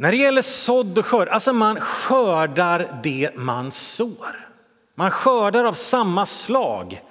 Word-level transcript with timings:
När 0.00 0.10
det 0.10 0.16
gäller 0.16 0.42
sådd 0.42 0.98
och 0.98 1.06
skörd, 1.06 1.28
alltså 1.28 1.52
man 1.52 1.80
skördar 1.80 3.00
det 3.02 3.30
man 3.36 3.72
sår. 3.72 4.48
Man 4.94 5.10
skördar 5.10 5.64
av 5.64 5.72
samma 5.72 6.26
slag 6.26 7.02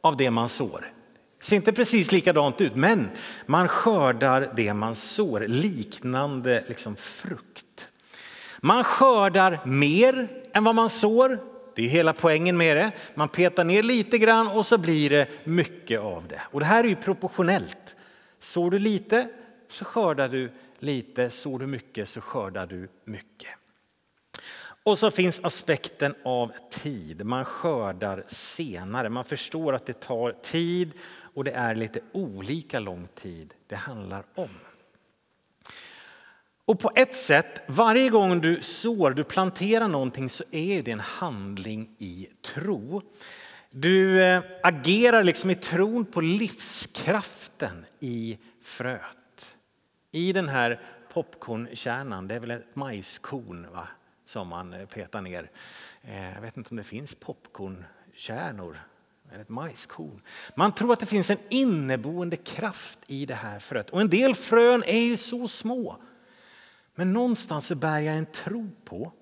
av 0.00 0.16
det 0.16 0.30
man 0.30 0.48
sår. 0.48 0.92
Det 1.38 1.44
ser 1.44 1.56
inte 1.56 1.72
precis 1.72 2.12
likadant 2.12 2.60
ut, 2.60 2.74
men 2.76 3.10
man 3.46 3.68
skördar 3.68 4.52
det 4.56 4.74
man 4.74 4.94
sår, 4.94 5.44
liknande 5.48 6.64
liksom 6.68 6.96
frukt. 6.96 7.88
Man 8.60 8.84
skördar 8.84 9.60
mer 9.64 10.28
än 10.54 10.64
vad 10.64 10.74
man 10.74 10.90
sår. 10.90 11.38
Det 11.74 11.84
är 11.84 11.88
hela 11.88 12.12
poängen 12.12 12.56
med 12.56 12.76
det. 12.76 12.90
Man 13.14 13.28
petar 13.28 13.64
ner 13.64 13.82
lite 13.82 14.18
grann 14.18 14.48
och 14.48 14.66
så 14.66 14.78
blir 14.78 15.10
det 15.10 15.28
mycket 15.44 16.00
av 16.00 16.24
det. 16.28 16.40
Och 16.50 16.60
det 16.60 16.66
här 16.66 16.84
är 16.84 16.88
ju 16.88 16.96
proportionellt. 16.96 17.96
Sår 18.40 18.70
du 18.70 18.78
lite 18.78 19.28
så 19.70 19.84
skördar 19.84 20.28
du 20.28 20.50
lite, 20.78 21.30
sår 21.30 21.58
du 21.58 21.66
mycket 21.66 22.08
så 22.08 22.20
skördar 22.20 22.66
du 22.66 22.88
mycket. 23.04 23.50
Och 24.82 24.98
så 24.98 25.10
finns 25.10 25.40
aspekten 25.42 26.14
av 26.24 26.52
tid. 26.70 27.26
Man 27.26 27.44
skördar 27.44 28.24
senare. 28.28 29.08
Man 29.08 29.24
förstår 29.24 29.72
att 29.72 29.86
det 29.86 30.00
tar 30.00 30.32
tid 30.32 30.92
och 31.34 31.44
det 31.44 31.50
är 31.50 31.74
lite 31.74 32.00
olika 32.12 32.80
lång 32.80 33.08
tid 33.14 33.54
det 33.66 33.76
handlar 33.76 34.24
om. 34.34 34.48
Och 36.64 36.80
på 36.80 36.90
ett 36.94 37.16
sätt, 37.16 37.62
varje 37.66 38.08
gång 38.08 38.40
du 38.40 38.60
sår, 38.62 39.10
du 39.10 39.24
planterar 39.24 39.88
någonting 39.88 40.28
så 40.28 40.44
är 40.50 40.82
det 40.82 40.90
en 40.90 41.00
handling 41.00 41.90
i 41.98 42.28
tro. 42.54 43.02
Du 43.70 44.24
eh, 44.24 44.42
agerar 44.62 45.22
liksom 45.22 45.50
i 45.50 45.54
tron 45.54 46.04
på 46.04 46.20
livskraften 46.20 47.86
i 48.00 48.38
fröet. 48.62 49.17
I 50.12 50.32
den 50.32 50.48
här 50.48 50.80
popcornkärnan, 51.12 52.28
det 52.28 52.34
är 52.34 52.40
väl 52.40 52.50
ett 52.50 52.76
majskorn 52.76 53.66
va? 53.72 53.88
som 54.28 54.48
man 54.48 54.72
eh, 54.72 54.86
petar 54.86 55.20
ner. 55.20 55.50
Eh, 56.02 56.32
jag 56.34 56.40
vet 56.40 56.56
inte 56.56 56.70
om 56.70 56.76
det 56.76 56.82
finns 56.82 57.14
popcornkärnor 57.14 58.78
eller 59.30 59.42
ett 59.42 59.48
majskorn. 59.48 60.22
Man 60.54 60.72
tror 60.72 60.92
att 60.92 61.00
det 61.00 61.06
finns 61.06 61.30
en 61.30 61.38
inneboende 61.48 62.36
kraft 62.36 62.98
i 63.06 63.26
det 63.26 63.34
här 63.34 63.58
fröet. 63.58 63.90
Och 63.90 64.00
en 64.00 64.10
del 64.10 64.34
frön 64.34 64.82
är 64.86 65.00
ju 65.00 65.16
så 65.16 65.48
små. 65.48 65.96
Men 66.94 67.12
någonstans 67.12 67.66
så 67.66 67.74
bär 67.74 67.98
jag 67.98 68.16
en 68.16 68.26
tro 68.26 68.70
på 68.84 69.12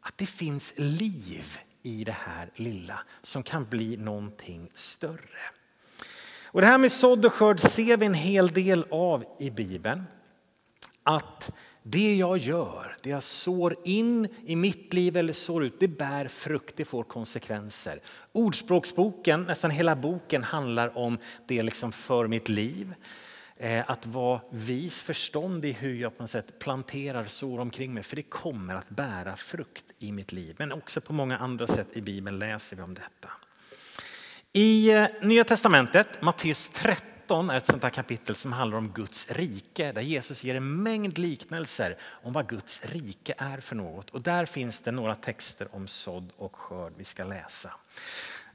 att 0.00 0.18
det 0.18 0.26
finns 0.26 0.74
liv 0.76 1.58
i 1.82 2.04
det 2.04 2.12
här 2.12 2.50
lilla 2.54 3.00
som 3.22 3.42
kan 3.42 3.64
bli 3.64 3.96
någonting 3.96 4.70
större. 4.74 5.40
Och 6.44 6.60
det 6.60 6.66
här 6.66 6.78
med 6.78 6.92
sådd 6.92 7.24
och 7.24 7.32
skörd 7.32 7.60
ser 7.60 7.96
vi 7.96 8.06
en 8.06 8.14
hel 8.14 8.48
del 8.48 8.86
av 8.90 9.24
i 9.38 9.50
Bibeln. 9.50 10.04
Att 11.08 11.52
det 11.82 12.14
jag 12.14 12.38
gör, 12.38 12.96
det 13.02 13.10
jag 13.10 13.22
sår 13.22 13.76
in 13.84 14.28
i 14.44 14.56
mitt 14.56 14.92
liv 14.92 15.16
eller 15.16 15.32
sår 15.32 15.64
ut, 15.64 15.80
det 15.80 15.88
bär 15.88 16.28
frukt, 16.28 16.76
det 16.76 16.84
får 16.84 17.04
konsekvenser. 17.04 18.00
Ordspråksboken, 18.32 19.42
nästan 19.42 19.70
hela 19.70 19.96
boken 19.96 20.44
handlar 20.44 20.98
om 20.98 21.18
det 21.46 21.62
liksom 21.62 21.92
för 21.92 22.26
mitt 22.26 22.48
liv. 22.48 22.94
Eh, 23.56 23.90
att 23.90 24.06
vara 24.06 24.40
vis 24.50 25.00
förståndig 25.00 25.68
i 25.68 25.72
hur 25.72 25.94
jag 25.94 26.16
på 26.16 26.22
något 26.22 26.30
sätt 26.30 26.58
planterar, 26.58 27.24
sår 27.24 27.58
omkring 27.58 27.94
mig, 27.94 28.02
för 28.02 28.16
det 28.16 28.22
kommer 28.22 28.74
att 28.74 28.88
bära 28.88 29.36
frukt 29.36 29.84
i 29.98 30.12
mitt 30.12 30.32
liv. 30.32 30.56
Men 30.58 30.72
också 30.72 31.00
på 31.00 31.12
många 31.12 31.38
andra 31.38 31.66
sätt 31.66 31.88
i 31.92 32.00
Bibeln 32.00 32.38
läser 32.38 32.76
vi 32.76 32.82
om 32.82 32.94
detta. 32.94 33.28
I 34.52 34.90
eh, 34.90 35.06
Nya 35.22 35.44
Testamentet, 35.44 36.22
Matteus 36.22 36.68
13 36.68 37.17
är 37.30 37.56
ett 37.56 37.66
sånt 37.66 37.82
här 37.82 37.90
kapitel 37.90 38.34
som 38.34 38.52
handlar 38.52 38.78
om 38.78 38.92
Guds 38.92 39.30
rike 39.30 39.92
där 39.92 40.00
Jesus 40.00 40.44
ger 40.44 40.54
en 40.54 40.82
mängd 40.82 41.18
liknelser 41.18 41.96
om 42.22 42.32
vad 42.32 42.48
Guds 42.48 42.84
rike 42.84 43.34
är 43.38 43.58
för 43.58 43.76
något. 43.76 44.10
Och 44.10 44.22
där 44.22 44.44
finns 44.44 44.80
det 44.80 44.92
några 44.92 45.14
texter 45.14 45.68
om 45.74 45.88
sådd 45.88 46.32
och 46.36 46.56
skörd 46.56 46.92
vi 46.96 47.04
ska 47.04 47.24
läsa. 47.24 47.72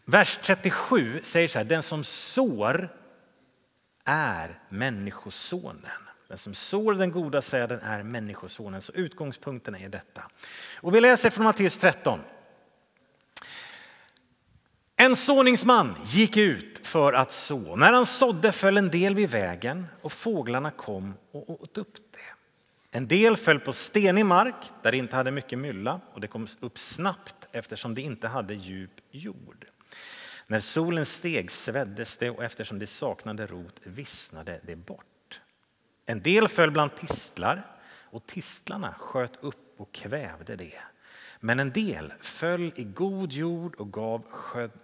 Vers 0.05 0.39
37 0.43 1.21
säger 1.23 1.47
så 1.47 1.59
här, 1.59 1.65
den 1.65 1.83
som 1.83 2.03
sår 2.03 2.89
är 4.05 4.59
Människosonen. 4.69 6.07
Den 6.27 6.37
som 6.37 6.53
sår 6.53 6.93
den 6.93 7.11
goda 7.11 7.41
säden 7.41 7.79
är 7.79 8.03
Människosonen. 8.03 8.81
Så 8.81 8.93
utgångspunkten 8.93 9.75
är 9.75 9.89
detta. 9.89 10.21
Och 10.81 10.95
vi 10.95 11.01
läser 11.01 11.29
från 11.29 11.43
Matteus 11.43 11.77
13. 11.77 12.19
En 15.03 15.15
såningsman 15.15 15.95
gick 16.05 16.37
ut 16.37 16.87
för 16.87 17.13
att 17.13 17.31
så. 17.31 17.75
När 17.75 17.93
han 17.93 18.05
sådde 18.05 18.51
föll 18.51 18.77
en 18.77 18.91
del 18.91 19.15
vid 19.15 19.29
vägen 19.29 19.85
och 20.01 20.11
fåglarna 20.11 20.71
kom 20.71 21.13
och 21.31 21.63
åt 21.63 21.77
upp 21.77 21.95
det. 22.11 22.97
En 22.97 23.07
del 23.07 23.37
föll 23.37 23.59
på 23.59 23.73
stenig 23.73 24.25
mark 24.25 24.55
där 24.81 24.91
det 24.91 24.97
inte 24.97 25.15
hade 25.15 25.31
mycket 25.31 25.59
mylla 25.59 26.01
och 26.13 26.21
det 26.21 26.27
kom 26.27 26.47
upp 26.59 26.77
snabbt 26.77 27.35
eftersom 27.51 27.95
det 27.95 28.01
inte 28.01 28.27
hade 28.27 28.53
djup 28.53 28.91
jord. 29.11 29.65
När 30.47 30.59
solen 30.59 31.05
steg 31.05 31.51
sveddes 31.51 32.17
det 32.17 32.29
och 32.29 32.43
eftersom 32.43 32.79
det 32.79 32.87
saknade 32.87 33.47
rot 33.47 33.79
vissnade 33.83 34.59
det 34.63 34.75
bort. 34.75 35.41
En 36.05 36.21
del 36.21 36.47
föll 36.47 36.71
bland 36.71 36.95
tistlar 36.95 37.65
och 37.87 38.27
tistlarna 38.27 38.93
sköt 38.99 39.43
upp 39.43 39.75
och 39.77 39.91
kvävde 39.91 40.55
det. 40.55 40.81
Men 41.45 41.59
en 41.59 41.71
del 41.71 42.13
föll 42.19 42.73
i 42.75 42.83
god 42.83 43.31
jord 43.31 43.75
och 43.75 43.93
gav 43.93 44.23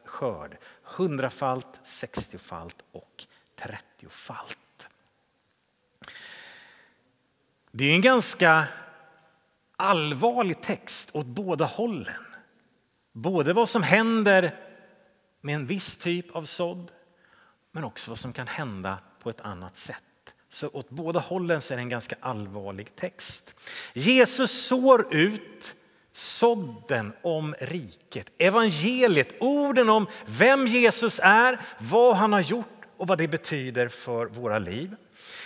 skörd 0.05 0.57
hundrafalt, 0.83 1.79
sextiofalt 1.83 2.75
och 2.91 3.25
trettiofalt. 3.55 4.89
Det 7.71 7.83
är 7.85 7.93
en 7.93 8.01
ganska 8.01 8.67
allvarlig 9.75 10.61
text 10.61 11.09
åt 11.13 11.25
båda 11.25 11.65
hållen. 11.65 12.25
Både 13.11 13.53
vad 13.53 13.69
som 13.69 13.83
händer 13.83 14.55
med 15.41 15.55
en 15.55 15.65
viss 15.65 15.97
typ 15.97 16.35
av 16.35 16.45
sådd 16.45 16.91
men 17.71 17.83
också 17.83 18.11
vad 18.11 18.19
som 18.19 18.33
kan 18.33 18.47
hända 18.47 18.99
på 19.19 19.29
ett 19.29 19.41
annat 19.41 19.77
sätt. 19.77 20.03
Så 20.49 20.67
åt 20.67 20.89
båda 20.89 21.19
hållen 21.19 21.61
så 21.61 21.73
är 21.73 21.77
det 21.77 21.83
en 21.83 21.89
ganska 21.89 22.15
allvarlig 22.19 22.95
text. 22.95 23.55
Jesus 23.93 24.65
sår 24.65 25.15
ut 25.15 25.75
sådden 26.39 27.13
om 27.21 27.55
riket, 27.59 28.31
evangeliet, 28.37 29.33
orden 29.39 29.89
om 29.89 30.07
vem 30.25 30.67
Jesus 30.67 31.19
är, 31.23 31.59
vad 31.79 32.15
han 32.15 32.33
har 32.33 32.39
gjort 32.39 32.85
och 32.97 33.07
vad 33.07 33.17
det 33.17 33.27
betyder 33.27 33.87
för 33.87 34.25
våra 34.25 34.59
liv. 34.59 34.95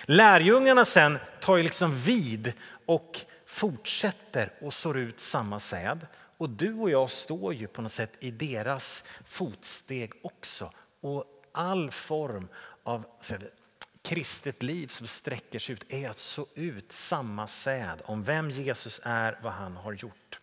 Lärjungarna 0.06 0.86
sen 0.86 1.20
tar 1.42 1.58
ju 1.58 1.64
liksom 1.64 2.00
vid 2.00 2.54
och 2.86 3.20
fortsätter 3.46 4.54
och 4.62 4.74
sår 4.74 4.98
ut 4.98 5.22
samma 5.22 5.60
säd. 5.60 6.08
Och 6.38 6.50
du 6.50 6.74
och 6.74 6.90
jag 6.90 7.12
står 7.12 7.54
ju 7.54 7.68
på 7.68 7.82
något 7.82 7.92
sätt 7.92 8.12
i 8.20 8.32
deras 8.32 9.04
fotsteg 9.26 10.12
också. 10.22 10.72
Och 11.02 11.26
all 11.52 11.92
form 11.92 12.48
av 12.84 13.06
kristet 14.02 14.64
liv 14.64 14.88
som 14.88 15.08
sträcker 15.08 15.60
sig 15.60 15.74
ut 15.74 15.94
är 15.94 16.10
att 16.10 16.20
så 16.20 16.48
ut 16.56 16.92
samma 16.92 17.48
säd 17.48 18.02
om 18.06 18.24
vem 18.24 18.50
Jesus 18.50 19.02
är, 19.04 19.40
vad 19.44 19.54
han 19.54 19.78
har 19.78 19.94
gjort. 19.94 20.40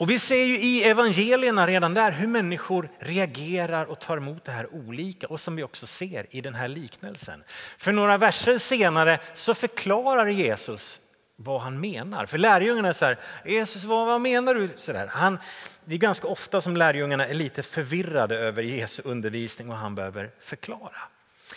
Och 0.00 0.10
vi 0.10 0.18
ser 0.18 0.44
ju 0.44 0.58
i 0.58 0.82
evangelierna 0.84 1.66
redan 1.66 1.94
där 1.94 2.12
hur 2.12 2.26
människor 2.26 2.88
reagerar 2.98 3.84
och 3.84 3.98
tar 3.98 4.16
emot 4.16 4.44
det 4.44 4.50
här 4.52 4.74
olika 4.74 5.26
och 5.26 5.40
som 5.40 5.56
vi 5.56 5.62
också 5.62 5.86
ser 5.86 6.26
i 6.30 6.40
den 6.40 6.54
här 6.54 6.68
liknelsen. 6.68 7.42
För 7.78 7.92
några 7.92 8.18
verser 8.18 8.58
senare 8.58 9.18
så 9.34 9.54
förklarar 9.54 10.26
Jesus 10.26 11.00
vad 11.36 11.60
han 11.60 11.80
menar. 11.80 12.26
För 12.26 12.38
lärjungarna 12.38 12.88
är 12.88 12.92
så 12.92 13.04
här, 13.04 13.18
Jesus 13.44 13.84
vad, 13.84 14.06
vad 14.06 14.20
menar 14.20 14.54
du? 14.54 14.70
Så 14.76 14.92
där. 14.92 15.06
Han, 15.06 15.38
det 15.84 15.94
är 15.94 15.98
ganska 15.98 16.28
ofta 16.28 16.60
som 16.60 16.76
lärjungarna 16.76 17.26
är 17.26 17.34
lite 17.34 17.62
förvirrade 17.62 18.38
över 18.38 18.62
Jesu 18.62 19.02
undervisning 19.04 19.70
och 19.70 19.76
han 19.76 19.94
behöver 19.94 20.30
förklara. 20.40 20.96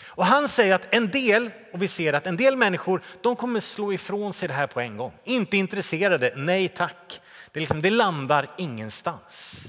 Och 0.06 0.26
han 0.26 0.50
säger 0.50 0.76
att 0.76 0.94
en 0.94 1.12
del, 1.12 1.52
och 1.74 1.82
vi 1.82 1.88
ser 1.88 2.14
att 2.14 2.28
en 2.28 2.38
del 2.38 2.58
människor, 2.58 3.02
de 3.22 3.36
kommer 3.36 3.60
slå 3.60 3.94
ifrån 3.94 4.34
sig 4.34 4.48
det 4.48 4.54
här 4.54 4.68
på 4.68 4.80
en 4.80 4.98
gång. 4.98 5.14
Inte 5.24 5.58
intresserade, 5.58 6.34
nej 6.36 6.68
tack. 6.68 7.20
Det, 7.54 7.60
liksom, 7.60 7.82
det 7.82 7.90
landar 7.90 8.48
ingenstans. 8.58 9.66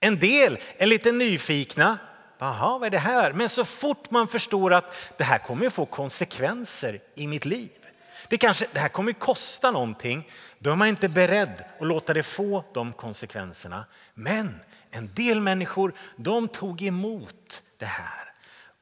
En 0.00 0.18
del 0.18 0.58
är 0.76 0.86
lite 0.86 1.12
nyfikna, 1.12 1.98
Jaha, 2.38 2.78
vad 2.78 2.86
är 2.86 2.90
det 2.90 2.98
här? 2.98 3.32
Men 3.32 3.48
så 3.48 3.64
fort 3.64 4.10
man 4.10 4.28
förstår 4.28 4.72
att 4.72 4.94
det 5.16 5.24
här 5.24 5.38
kommer 5.38 5.66
att 5.66 5.72
få 5.72 5.86
konsekvenser 5.86 7.00
i 7.14 7.26
mitt 7.26 7.44
liv 7.44 7.70
det, 8.28 8.38
kanske, 8.38 8.66
det 8.72 8.80
här 8.80 8.88
kommer 8.88 9.12
att 9.12 9.18
kosta 9.18 9.70
någonting. 9.70 10.30
Då 10.58 10.70
är 10.70 10.76
man 10.76 10.88
inte 10.88 11.08
beredd 11.08 11.64
att 11.80 11.86
låta 11.86 12.14
det 12.14 12.22
få 12.22 12.64
de 12.74 12.92
konsekvenserna. 12.92 13.84
Men 14.14 14.60
en 14.90 15.14
del 15.14 15.40
människor 15.40 15.94
de 16.16 16.48
tog 16.48 16.82
emot 16.82 17.62
det 17.78 17.86
här. 17.86 18.32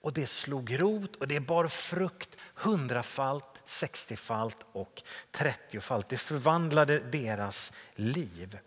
Och 0.03 0.13
det 0.13 0.27
slog 0.27 0.83
rot 0.83 1.17
och 1.17 1.29
det 1.29 1.41
bar 1.41 1.67
frukt 1.67 2.37
hundrafalt, 2.55 3.56
60-falt 3.67 4.67
och 4.73 5.03
30-falt. 5.33 6.09
Det 6.09 6.17
förvandlade 6.17 6.99
deras 6.99 7.73
liv. 7.95 8.59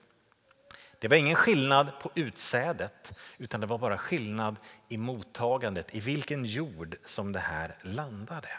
Det 1.00 1.08
var 1.08 1.18
ingen 1.18 1.36
skillnad 1.36 2.00
på 2.00 2.12
utsädet 2.16 3.18
utan 3.38 3.62
det 3.62 3.68
var 3.68 3.78
bara 3.78 3.98
skillnad 3.98 4.56
i 4.90 4.98
mottagandet, 4.98 5.96
i 5.96 6.00
vilken 6.00 6.46
jord 6.46 6.96
som 7.06 7.32
det 7.32 7.40
här 7.40 7.78
landade. 7.82 8.50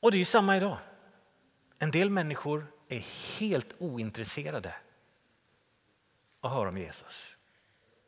Och 0.00 0.12
det 0.12 0.20
är 0.20 0.24
samma 0.24 0.56
idag. 0.56 0.78
En 1.78 1.90
del 1.90 2.10
människor 2.10 2.66
är 2.88 3.04
helt 3.38 3.74
ointresserade 3.78 4.74
av 6.40 6.50
att 6.50 6.56
höra 6.56 6.68
om 6.68 6.78
Jesus. 6.78 7.36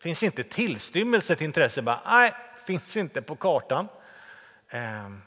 Finns 0.00 0.22
inte 0.22 0.44
tillstymmelse 0.44 1.36
till 1.36 1.44
intresse, 1.44 1.82
bara 1.82 2.00
nej, 2.06 2.34
finns 2.66 2.96
inte 2.96 3.22
på 3.22 3.36
kartan. 3.36 3.88
Ehm, 4.68 5.22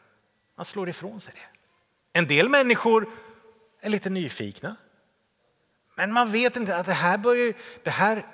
man 0.57 0.65
slår 0.65 0.89
ifrån 0.89 1.21
sig 1.21 1.33
det. 1.33 1.59
En 2.19 2.27
del 2.27 2.50
människor 2.50 3.09
är 3.81 3.89
lite 3.89 4.09
nyfikna. 4.09 4.75
Men 5.95 6.13
man 6.13 6.31
vet 6.31 6.56
inte 6.56 6.75
att 6.75 6.86
det 6.86 6.94
här 6.94 7.18
börjar, 7.18 7.54
det 7.83 7.89
här, 7.89 8.25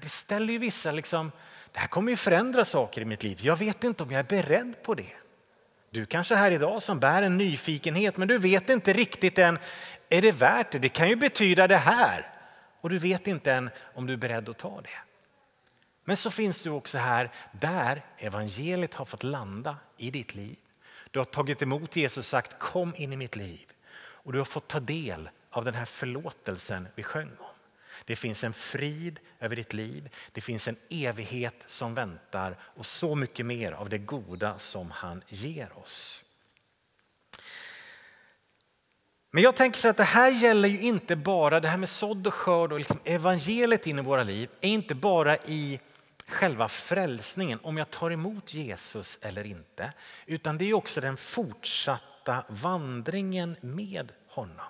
det 0.00 0.08
ställer 0.08 0.52
ju 0.52 0.58
vissa 0.58 0.90
liksom, 0.90 1.32
det 1.72 1.78
här 1.78 1.88
kommer 1.88 2.10
ju 2.10 2.16
förändra 2.16 2.64
saker 2.64 3.00
i 3.00 3.04
mitt 3.04 3.22
liv. 3.22 3.38
Jag 3.42 3.58
vet 3.58 3.84
inte 3.84 4.02
om 4.02 4.10
jag 4.10 4.18
är 4.18 4.42
beredd 4.42 4.82
på 4.82 4.94
det. 4.94 5.12
Du 5.90 6.06
kanske 6.06 6.34
är 6.34 6.38
här 6.38 6.50
idag 6.50 6.82
som 6.82 7.00
bär 7.00 7.22
en 7.22 7.38
nyfikenhet 7.38 8.16
men 8.16 8.28
du 8.28 8.38
vet 8.38 8.70
inte 8.70 8.92
riktigt 8.92 9.38
än, 9.38 9.58
är 10.08 10.22
det 10.22 10.32
värt 10.32 10.70
det? 10.70 10.78
Det 10.78 10.88
kan 10.88 11.08
ju 11.08 11.16
betyda 11.16 11.68
det 11.68 11.76
här. 11.76 12.30
Och 12.80 12.90
du 12.90 12.98
vet 12.98 13.26
inte 13.26 13.52
än 13.52 13.70
om 13.94 14.06
du 14.06 14.12
är 14.12 14.16
beredd 14.16 14.48
att 14.48 14.58
ta 14.58 14.80
det. 14.80 14.98
Men 16.04 16.16
så 16.16 16.30
finns 16.30 16.62
du 16.62 16.70
också 16.70 16.98
här 16.98 17.30
där 17.52 18.04
evangeliet 18.18 18.94
har 18.94 19.04
fått 19.04 19.22
landa 19.22 19.76
i 19.96 20.10
ditt 20.10 20.34
liv. 20.34 20.56
Du 21.14 21.20
har 21.20 21.24
tagit 21.24 21.62
emot 21.62 21.96
Jesus 21.96 22.18
och 22.18 22.24
sagt 22.24 22.58
kom 22.58 22.94
in 22.96 23.12
i 23.12 23.16
mitt 23.16 23.36
liv. 23.36 23.66
Och 23.96 24.32
du 24.32 24.38
har 24.38 24.44
fått 24.44 24.68
ta 24.68 24.80
del 24.80 25.28
av 25.50 25.64
den 25.64 25.74
här 25.74 25.84
förlåtelsen 25.84 26.88
vi 26.94 27.02
sjöng 27.02 27.30
om. 27.38 27.54
Det 28.04 28.16
finns 28.16 28.44
en 28.44 28.52
frid 28.52 29.20
över 29.40 29.56
ditt 29.56 29.72
liv, 29.72 30.08
det 30.32 30.40
finns 30.40 30.68
en 30.68 30.76
evighet 30.90 31.54
som 31.66 31.94
väntar 31.94 32.56
och 32.62 32.86
så 32.86 33.14
mycket 33.14 33.46
mer 33.46 33.72
av 33.72 33.88
det 33.88 33.98
goda 33.98 34.58
som 34.58 34.90
han 34.90 35.22
ger 35.28 35.78
oss. 35.78 36.24
Men 39.30 39.42
jag 39.42 39.56
tänker 39.56 39.78
så 39.78 39.88
att 39.88 39.96
det 39.96 40.04
här 40.04 40.30
gäller 40.30 40.68
ju 40.68 40.80
inte 40.80 41.16
bara 41.16 41.60
det 41.60 41.68
här 41.68 41.78
med 41.78 41.88
sådd 41.88 42.26
och 42.26 42.34
skörd 42.34 42.72
och 42.72 42.78
liksom 42.78 43.00
evangeliet 43.04 43.86
in 43.86 43.98
i 43.98 44.02
våra 44.02 44.22
liv 44.22 44.50
är 44.60 44.68
inte 44.68 44.94
bara 44.94 45.36
i 45.36 45.80
själva 46.26 46.68
frälsningen, 46.68 47.58
om 47.62 47.76
jag 47.76 47.90
tar 47.90 48.10
emot 48.10 48.54
Jesus 48.54 49.18
eller 49.20 49.46
inte, 49.46 49.92
utan 50.26 50.58
det 50.58 50.64
är 50.64 50.74
också 50.74 51.00
den 51.00 51.16
fortsatta 51.16 52.44
vandringen 52.48 53.56
med 53.60 54.12
honom. 54.28 54.66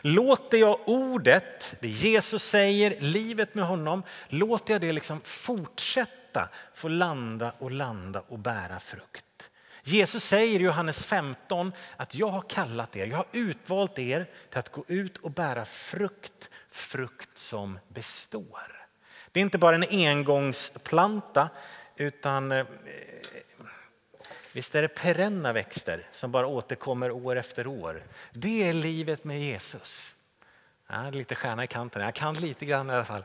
Låter 0.00 0.58
jag 0.58 0.80
ordet, 0.84 1.76
det 1.80 1.88
Jesus 1.88 2.42
säger, 2.42 3.00
livet 3.00 3.54
med 3.54 3.66
honom, 3.66 4.02
låter 4.28 4.74
jag 4.74 4.80
det 4.80 4.92
liksom 4.92 5.20
fortsätta 5.20 6.48
få 6.74 6.88
landa 6.88 7.52
och 7.58 7.70
landa 7.70 8.20
och 8.28 8.38
bära 8.38 8.80
frukt. 8.80 9.50
Jesus 9.82 10.24
säger 10.24 10.60
i 10.60 10.62
Johannes 10.62 11.04
15 11.04 11.72
att 11.96 12.14
jag 12.14 12.28
har 12.28 12.42
kallat 12.48 12.96
er, 12.96 13.06
jag 13.06 13.16
har 13.16 13.26
utvalt 13.32 13.98
er 13.98 14.26
till 14.50 14.58
att 14.58 14.72
gå 14.72 14.84
ut 14.88 15.16
och 15.16 15.30
bära 15.30 15.64
frukt, 15.64 16.50
frukt 16.70 17.38
som 17.38 17.78
består. 17.88 18.75
Det 19.36 19.40
är 19.40 19.42
inte 19.42 19.58
bara 19.58 19.76
en 19.76 19.84
engångsplanta 19.90 21.48
utan 21.96 22.52
eh, 22.52 22.66
Visst 24.52 24.74
är 24.74 24.82
det 24.82 24.88
perenna 24.88 25.52
växter 25.52 26.08
som 26.12 26.32
bara 26.32 26.46
återkommer 26.46 27.10
år 27.10 27.36
efter 27.36 27.66
år. 27.66 28.02
Det 28.32 28.68
är 28.68 28.72
livet 28.72 29.24
med 29.24 29.40
Jesus. 29.40 30.14
Ja, 30.86 31.10
lite 31.10 31.34
stjärna 31.34 31.64
i 31.64 31.66
kanten, 31.66 32.02
jag 32.02 32.14
kan 32.14 32.34
lite 32.34 32.66
grann 32.66 32.90
i 32.90 32.92
alla 32.92 33.04
fall. 33.04 33.24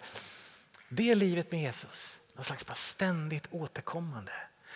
Det 0.90 1.12
är 1.12 1.16
livet 1.16 1.52
med 1.52 1.62
Jesus, 1.62 2.19
någon 2.36 2.44
slags 2.44 2.66
bara 2.66 2.75
ständigt 2.75 3.48
återkommande. 3.52 4.31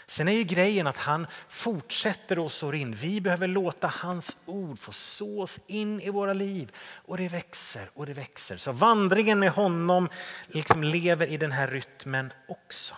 Sen 0.08 0.28
är 0.28 0.34
ju 0.34 0.44
grejen 0.44 0.88
att 0.88 0.98
han 0.98 1.28
fortsätter 1.50 2.40
och 2.40 2.52
sår 2.52 2.76
in. 2.76 2.96
Vi 2.96 3.22
behöver 3.22 3.48
låta 3.48 3.88
hans 3.88 4.38
ord 4.46 4.80
få 4.80 4.92
sås 4.92 5.60
in 5.68 6.02
i 6.02 6.10
våra 6.10 6.34
liv. 6.34 6.72
Och 6.78 7.18
det 7.18 7.28
växer 7.28 7.90
och 7.94 8.06
det 8.06 8.14
växer. 8.14 8.58
Så 8.58 8.72
vandringen 8.72 9.40
med 9.40 9.52
honom 9.52 10.10
liksom 10.48 10.84
lever 10.84 11.28
i 11.28 11.38
den 11.38 11.52
här 11.52 11.68
rytmen 11.68 12.32
också. 12.48 12.96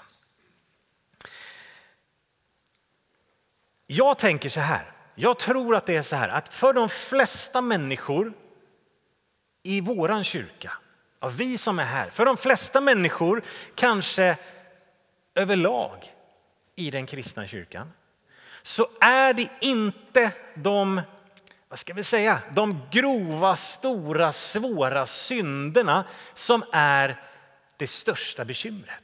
Jag 3.88 4.18
tänker 4.18 4.50
så 4.50 4.60
här. 4.60 4.92
Jag 5.16 5.40
tror 5.40 5.76
att 5.76 5.86
det 5.86 5.96
är 5.96 6.02
så 6.02 6.16
här 6.16 6.30
att 6.30 6.54
för 6.54 6.74
de 6.74 6.90
flesta 6.90 7.62
människor 7.62 8.34
i 9.64 9.82
våran 9.82 10.24
kyrka, 10.24 10.74
av 11.20 11.38
vi 11.38 11.58
som 11.58 11.80
är 11.80 11.84
här, 11.84 12.10
för 12.10 12.26
de 12.26 12.38
flesta 12.38 12.82
människor 12.82 13.42
kanske 13.76 14.38
överlag 15.36 16.17
i 16.78 16.92
den 16.92 17.06
kristna 17.06 17.48
kyrkan 17.48 17.92
så 18.62 18.88
är 19.02 19.34
det 19.34 19.50
inte 19.62 20.34
de, 20.56 21.02
vad 21.68 21.80
ska 21.80 21.94
vi 21.94 22.04
säga, 22.04 22.42
de 22.54 22.82
grova, 22.92 23.56
stora, 23.56 24.34
svåra 24.34 25.06
synderna 25.06 26.06
som 26.34 26.64
är 26.72 27.24
det 27.78 27.88
största 27.88 28.46
bekymret. 28.46 29.04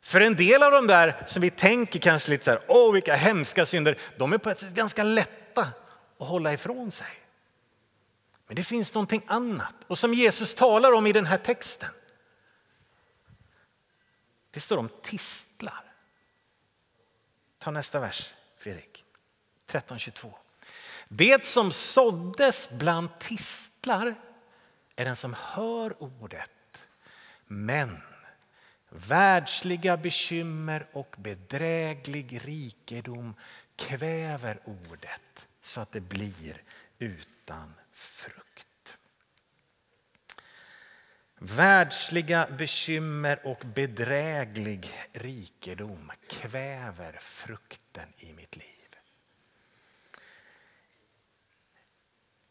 För 0.00 0.20
en 0.20 0.36
del 0.36 0.62
av 0.62 0.72
de 0.72 0.86
där 0.86 1.22
som 1.26 1.42
vi 1.42 1.50
tänker 1.50 1.98
kanske 1.98 2.30
lite 2.30 2.44
så 2.44 2.50
här, 2.50 2.60
åh 2.68 2.92
vilka 2.92 3.14
hemska 3.14 3.66
synder, 3.66 3.98
de 4.18 4.32
är 4.32 4.38
på 4.38 4.50
ett 4.50 4.60
sätt 4.60 4.74
ganska 4.74 5.02
lätta 5.02 5.68
att 6.18 6.28
hålla 6.28 6.52
ifrån 6.52 6.90
sig. 6.90 7.06
Men 8.46 8.56
det 8.56 8.62
finns 8.62 8.94
någonting 8.94 9.22
annat 9.26 9.74
och 9.86 9.98
som 9.98 10.14
Jesus 10.14 10.54
talar 10.54 10.92
om 10.92 11.06
i 11.06 11.12
den 11.12 11.26
här 11.26 11.38
texten. 11.38 11.90
Det 14.50 14.60
står 14.60 14.76
om 14.76 14.88
tist 15.02 15.45
Ta 17.66 17.70
nästa 17.70 18.00
vers, 18.00 18.34
Fredrik. 18.56 19.04
13.22. 19.66 20.32
Det 21.08 21.46
som 21.46 21.72
såddes 21.72 22.68
bland 22.70 23.18
tistlar 23.18 24.14
är 24.96 25.04
den 25.04 25.16
som 25.16 25.34
hör 25.34 26.02
ordet, 26.02 26.86
men 27.46 28.02
världsliga 28.88 29.96
bekymmer 29.96 30.86
och 30.92 31.14
bedräglig 31.18 32.40
rikedom 32.44 33.34
kväver 33.76 34.60
ordet 34.64 35.46
så 35.62 35.80
att 35.80 35.92
det 35.92 36.00
blir 36.00 36.62
utan 36.98 37.74
frukt. 37.92 38.65
Världsliga 41.38 42.48
bekymmer 42.58 43.46
och 43.46 43.62
bedräglig 43.74 44.90
rikedom 45.12 46.12
kväver 46.28 47.18
frukten 47.20 48.08
i 48.16 48.32
mitt 48.32 48.56
liv. 48.56 48.96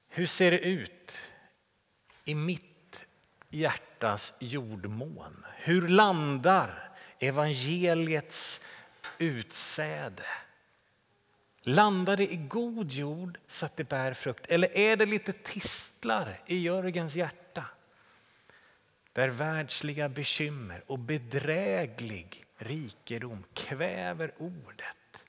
Hur 0.08 0.26
ser 0.26 0.52
det 0.52 0.60
ut 0.60 1.18
i 2.26 2.36
mitt 2.36 3.06
hjärtas 3.50 4.34
jordmån? 4.40 5.46
Hur 5.56 5.88
landar 5.88 6.92
evangeliets 7.20 8.62
utsäde? 9.18 10.24
Landar 11.62 12.18
det 12.18 12.34
i 12.34 12.36
god 12.36 12.92
jord 12.92 13.40
så 13.48 13.66
att 13.66 13.78
det 13.78 13.84
bär 13.84 14.14
frukt 14.14 14.46
eller 14.46 14.78
är 14.78 14.96
det 14.96 15.06
lite 15.06 15.34
tistlar 15.34 16.42
i 16.46 16.58
Jörgens 16.58 17.16
hjärta? 17.16 17.66
Där 19.16 19.30
världsliga 19.30 20.10
bekymmer 20.10 20.84
och 20.88 21.00
bedräglig 21.00 22.46
rikedom 22.58 23.44
kväver 23.54 24.34
ordet. 24.38 25.26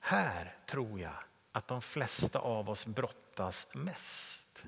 Här 0.00 0.56
tror 0.66 1.00
jag 1.00 1.12
att 1.52 1.68
de 1.68 1.82
flesta 1.82 2.38
av 2.38 2.70
oss 2.70 2.86
brottas 2.86 3.66
mest. 3.72 4.64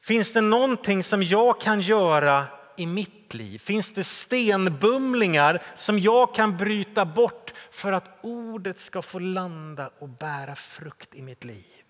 Finns 0.00 0.32
det 0.32 0.40
någonting 0.40 1.02
som 1.02 1.22
jag 1.22 1.60
kan 1.60 1.80
göra 1.80 2.46
i 2.76 2.86
mitt 2.86 3.34
liv? 3.34 3.58
Finns 3.58 3.94
det 3.94 4.04
stenbumlingar 4.04 5.62
som 5.74 5.98
jag 5.98 6.34
kan 6.34 6.56
bryta 6.56 7.04
bort 7.04 7.52
för 7.70 7.92
att 7.92 8.18
ordet 8.22 8.78
ska 8.78 9.02
få 9.02 9.18
landa 9.18 9.90
och 9.98 10.08
bära 10.08 10.54
frukt 10.54 11.14
i 11.14 11.22
mitt 11.22 11.44
liv? 11.44 11.84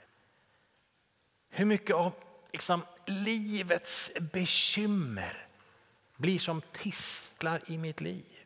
Hur 1.51 1.65
mycket 1.65 1.97
av 1.97 2.13
liksom, 2.53 2.85
livets 3.07 4.13
bekymmer 4.33 5.47
blir 6.17 6.39
som 6.39 6.63
tistlar 6.73 7.63
i 7.67 7.79
mitt 7.79 8.01
liv? 8.01 8.45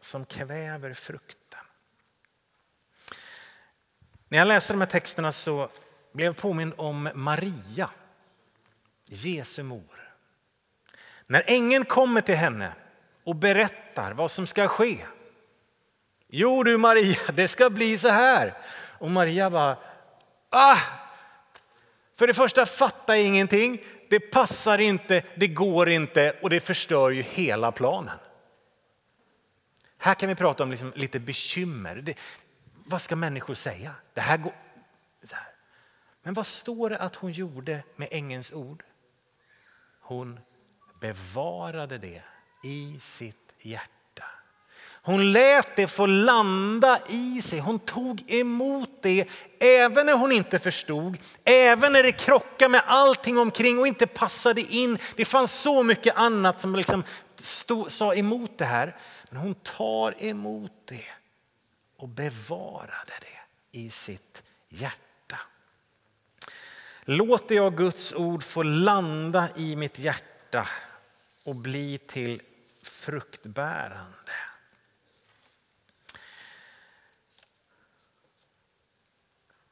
Som 0.00 0.26
kväver 0.26 0.94
frukten. 0.94 1.60
När 4.28 4.38
jag 4.38 4.48
läste 4.48 4.72
de 4.72 4.80
här 4.80 4.88
texterna 4.88 5.32
så 5.32 5.70
blev 6.12 6.26
jag 6.26 6.36
påmind 6.36 6.74
om 6.76 7.10
Maria, 7.14 7.90
Jesu 9.08 9.62
mor. 9.62 10.12
När 11.26 11.42
ängeln 11.46 11.84
kommer 11.84 12.20
till 12.20 12.34
henne 12.34 12.72
och 13.24 13.36
berättar 13.36 14.12
vad 14.12 14.30
som 14.30 14.46
ska 14.46 14.68
ske. 14.68 15.06
Jo 16.28 16.62
du 16.62 16.76
Maria, 16.76 17.32
det 17.34 17.48
ska 17.48 17.70
bli 17.70 17.98
så 17.98 18.08
här. 18.08 18.54
Och 18.98 19.10
Maria 19.10 19.50
bara, 19.50 19.78
ah! 20.56 20.78
För 22.14 22.26
det 22.26 22.34
första 22.34 22.66
fattar 22.66 23.14
jag 23.14 23.24
ingenting, 23.24 23.84
det 24.10 24.20
passar 24.20 24.78
inte, 24.78 25.22
det 25.34 25.48
går 25.48 25.88
inte 25.88 26.36
och 26.42 26.50
det 26.50 26.60
förstör 26.60 27.10
ju 27.10 27.22
hela 27.22 27.72
planen. 27.72 28.18
Här 29.98 30.14
kan 30.14 30.28
vi 30.28 30.34
prata 30.34 30.62
om 30.62 30.70
liksom 30.70 30.92
lite 30.96 31.20
bekymmer. 31.20 31.96
Det, 31.96 32.18
vad 32.84 33.02
ska 33.02 33.16
människor 33.16 33.54
säga? 33.54 33.94
Det 34.14 34.20
här 34.20 34.36
går... 34.36 34.52
Det 35.20 35.34
här. 35.34 35.46
Men 36.22 36.34
vad 36.34 36.46
står 36.46 36.90
det 36.90 36.98
att 36.98 37.16
hon 37.16 37.32
gjorde 37.32 37.82
med 37.96 38.08
ängens 38.10 38.52
ord? 38.52 38.82
Hon 40.00 40.40
bevarade 41.00 41.98
det 41.98 42.22
i 42.64 43.00
sitt 43.00 43.54
hjärta. 43.58 43.95
Hon 45.06 45.32
lät 45.32 45.76
det 45.76 45.86
få 45.86 46.06
landa 46.06 47.00
i 47.08 47.42
sig. 47.42 47.58
Hon 47.58 47.78
tog 47.78 48.30
emot 48.30 48.90
det 49.02 49.28
även 49.60 50.06
när 50.06 50.12
hon 50.12 50.32
inte 50.32 50.58
förstod, 50.58 51.18
även 51.44 51.92
när 51.92 52.02
det 52.02 52.12
krockade 52.12 52.68
med 52.68 52.82
allting 52.86 53.38
omkring 53.38 53.78
och 53.78 53.86
inte 53.86 54.06
passade 54.06 54.60
in. 54.60 54.98
Det 55.16 55.24
fanns 55.24 55.52
så 55.52 55.82
mycket 55.82 56.16
annat 56.16 56.60
som 56.60 56.76
liksom 56.76 57.04
stod, 57.36 57.92
sa 57.92 58.14
emot 58.14 58.58
det 58.58 58.64
här. 58.64 58.96
Men 59.30 59.40
hon 59.40 59.54
tar 59.54 60.24
emot 60.24 60.72
det 60.84 61.06
och 61.96 62.08
bevarade 62.08 63.12
det 63.20 63.78
i 63.78 63.90
sitt 63.90 64.42
hjärta. 64.68 65.38
Låter 67.04 67.54
jag 67.54 67.76
Guds 67.76 68.12
ord 68.12 68.42
få 68.42 68.62
landa 68.62 69.48
i 69.56 69.76
mitt 69.76 69.98
hjärta 69.98 70.68
och 71.44 71.54
bli 71.54 71.98
till 71.98 72.42
fruktbärande. 72.82 74.45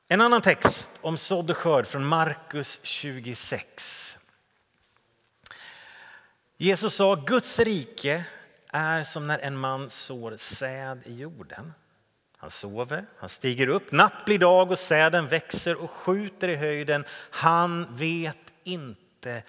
En 0.08 0.20
annan 0.20 0.42
text 0.42 0.88
om 1.00 1.16
sådd 1.16 1.50
och 1.50 1.56
skörd 1.56 1.86
från 1.86 2.06
Markus 2.06 2.80
26. 2.82 4.16
Jesus 6.56 6.94
sa 6.94 7.14
Guds 7.14 7.58
rike 7.58 8.24
är 8.66 9.04
som 9.04 9.26
när 9.26 9.38
en 9.38 9.56
man 9.56 9.90
sår 9.90 10.36
säd 10.36 11.02
i 11.04 11.14
jorden. 11.14 11.72
Han 12.36 12.50
sover, 12.50 13.06
han 13.18 13.28
stiger 13.28 13.66
upp, 13.66 13.92
natt 13.92 14.24
blir 14.24 14.38
dag 14.38 14.70
och 14.70 14.78
säden 14.78 15.28
växer 15.28 15.76
och 15.76 15.90
skjuter 15.90 16.48
i 16.48 16.56
höjden. 16.56 17.04
Han 17.30 17.96
vet 17.96 18.52
inte 18.64 19.42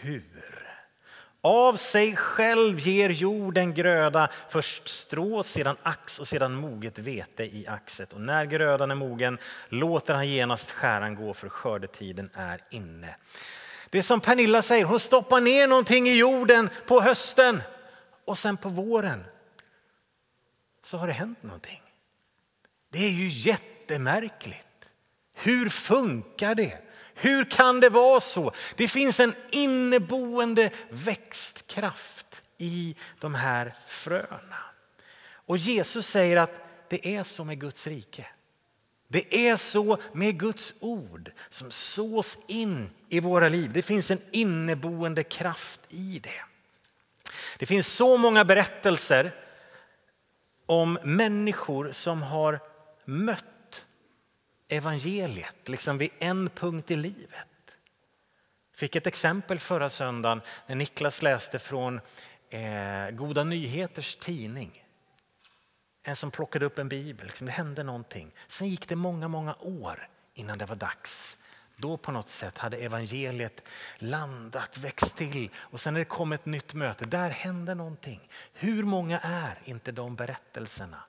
hur. 0.00 0.55
Av 1.46 1.74
sig 1.74 2.16
själv 2.16 2.78
ger 2.78 3.10
jorden 3.10 3.74
gröda, 3.74 4.28
först 4.48 4.88
strå, 4.88 5.42
sedan 5.42 5.76
ax 5.82 6.18
och 6.18 6.28
sedan 6.28 6.54
moget 6.54 6.98
vete 6.98 7.44
i 7.44 7.66
axet. 7.68 8.12
Och 8.12 8.20
när 8.20 8.44
grödan 8.44 8.90
är 8.90 8.94
mogen 8.94 9.38
låter 9.68 10.14
han 10.14 10.28
genast 10.28 10.70
skäran 10.70 11.14
gå 11.14 11.34
för 11.34 11.48
skördetiden 11.48 12.30
är 12.34 12.60
inne. 12.70 13.16
Det 13.90 13.98
är 13.98 14.02
som 14.02 14.20
Pernilla 14.20 14.62
säger, 14.62 14.84
hon 14.84 15.00
stoppar 15.00 15.40
ner 15.40 15.66
någonting 15.66 16.08
i 16.08 16.16
jorden 16.16 16.70
på 16.86 17.00
hösten 17.00 17.62
och 18.24 18.38
sen 18.38 18.56
på 18.56 18.68
våren 18.68 19.24
så 20.82 20.98
har 20.98 21.06
det 21.06 21.12
hänt 21.12 21.42
någonting. 21.42 21.82
Det 22.92 23.06
är 23.06 23.10
ju 23.10 23.28
jättemärkligt. 23.28 24.88
Hur 25.34 25.68
funkar 25.68 26.54
det? 26.54 26.85
Hur 27.18 27.44
kan 27.44 27.80
det 27.80 27.88
vara 27.88 28.20
så? 28.20 28.52
Det 28.76 28.88
finns 28.88 29.20
en 29.20 29.34
inneboende 29.50 30.70
växtkraft 30.90 32.42
i 32.58 32.96
de 33.20 33.34
här 33.34 33.72
fröna. 33.86 34.56
Och 35.46 35.56
Jesus 35.56 36.06
säger 36.06 36.36
att 36.36 36.60
det 36.88 37.16
är 37.16 37.24
så 37.24 37.44
med 37.44 37.60
Guds 37.60 37.86
rike. 37.86 38.26
Det 39.08 39.48
är 39.48 39.56
så 39.56 39.98
med 40.12 40.38
Guds 40.38 40.74
ord 40.80 41.32
som 41.48 41.70
sås 41.70 42.38
in 42.46 42.90
i 43.08 43.20
våra 43.20 43.48
liv. 43.48 43.70
Det 43.72 43.82
finns 43.82 44.10
en 44.10 44.20
inneboende 44.30 45.22
kraft 45.22 45.80
i 45.88 46.20
det. 46.22 46.42
Det 47.58 47.66
finns 47.66 47.88
så 47.88 48.16
många 48.16 48.44
berättelser 48.44 49.34
om 50.66 50.98
människor 51.02 51.92
som 51.92 52.22
har 52.22 52.60
mött 53.04 53.44
evangeliet 54.68 55.68
liksom 55.68 55.98
vid 55.98 56.10
en 56.18 56.48
punkt 56.48 56.90
i 56.90 56.96
livet. 56.96 57.46
Fick 58.74 58.96
ett 58.96 59.06
exempel 59.06 59.58
förra 59.58 59.90
söndagen 59.90 60.40
när 60.66 60.76
Niklas 60.76 61.22
läste 61.22 61.58
från 61.58 62.00
eh, 62.50 63.10
Goda 63.10 63.44
Nyheters 63.44 64.16
tidning. 64.16 64.84
En 66.02 66.16
som 66.16 66.30
plockade 66.30 66.66
upp 66.66 66.78
en 66.78 66.88
bibel, 66.88 67.26
liksom 67.26 67.46
det 67.46 67.52
hände 67.52 67.82
någonting. 67.82 68.32
Sen 68.48 68.68
gick 68.68 68.88
det 68.88 68.96
många, 68.96 69.28
många 69.28 69.54
år 69.54 70.08
innan 70.34 70.58
det 70.58 70.66
var 70.66 70.76
dags. 70.76 71.38
Då 71.76 71.96
på 71.96 72.12
något 72.12 72.28
sätt 72.28 72.58
hade 72.58 72.76
evangeliet 72.76 73.68
landat, 73.98 74.78
växt 74.78 75.16
till 75.16 75.50
och 75.56 75.80
sen 75.80 75.94
när 75.94 75.98
det 75.98 76.04
kom 76.04 76.32
ett 76.32 76.46
nytt 76.46 76.74
möte, 76.74 77.04
där 77.04 77.30
hände 77.30 77.74
någonting. 77.74 78.28
Hur 78.52 78.82
många 78.82 79.18
är 79.20 79.58
inte 79.64 79.92
de 79.92 80.16
berättelserna? 80.16 81.02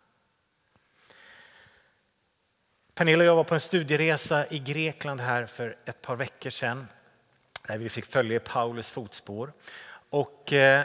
Pernilla 2.97 3.23
och 3.23 3.27
jag 3.27 3.35
var 3.35 3.43
på 3.43 3.53
en 3.53 3.59
studieresa 3.59 4.45
i 4.47 4.59
Grekland 4.59 5.21
här 5.21 5.45
för 5.45 5.77
ett 5.85 6.01
par 6.01 6.15
veckor 6.15 6.49
sedan. 6.49 6.87
Där 7.67 7.77
vi 7.77 7.89
fick 7.89 8.05
följa 8.05 8.39
Paulus 8.39 8.91
fotspår. 8.91 9.53
Och 10.09 10.53
eh, 10.53 10.83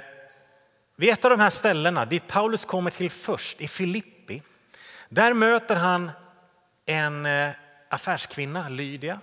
vid 0.97 1.11
ett 1.11 1.25
av 1.25 1.31
de 1.31 1.41
här 1.41 1.51
ställena 1.51 2.05
dit 2.05 2.27
Paulus 2.27 2.65
kommer 2.65 2.91
till 2.91 3.11
först, 3.11 3.61
i 3.61 3.69
Filippi, 3.69 4.43
där 5.09 5.35
möter 5.35 5.77
han 5.77 6.11
en 6.87 7.27
eh, 7.27 7.51
affärskvinna, 7.89 8.69
Lydia. 8.69 9.21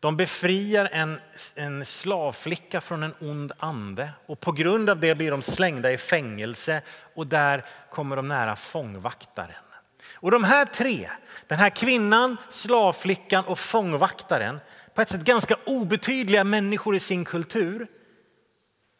De 0.00 0.16
befriar 0.16 0.88
en, 0.92 1.20
en 1.54 1.84
slavflicka 1.84 2.80
från 2.80 3.02
en 3.02 3.14
ond 3.20 3.52
ande 3.58 4.10
och 4.26 4.40
på 4.40 4.52
grund 4.52 4.90
av 4.90 5.00
det 5.00 5.14
blir 5.14 5.30
de 5.30 5.42
slängda 5.42 5.92
i 5.92 5.98
fängelse 5.98 6.82
och 7.14 7.26
där 7.26 7.64
kommer 7.90 8.16
de 8.16 8.28
nära 8.28 8.56
fångvaktaren. 8.56 9.71
Och 10.10 10.30
de 10.30 10.44
här 10.44 10.64
tre, 10.64 11.10
den 11.46 11.58
här 11.58 11.70
kvinnan, 11.70 12.36
slavflickan 12.48 13.44
och 13.44 13.58
fångvaktaren, 13.58 14.60
på 14.94 15.02
ett 15.02 15.08
sätt 15.08 15.24
ganska 15.24 15.56
obetydliga 15.66 16.44
människor 16.44 16.96
i 16.96 17.00
sin 17.00 17.24
kultur, 17.24 17.86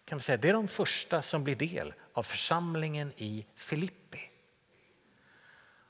kan 0.08 0.18
vi 0.18 0.24
säga, 0.24 0.36
det 0.36 0.48
är 0.48 0.52
de 0.52 0.68
första 0.68 1.22
som 1.22 1.44
blir 1.44 1.54
del 1.54 1.92
av 2.14 2.22
församlingen 2.22 3.12
i 3.16 3.46
Filippi. 3.56 4.20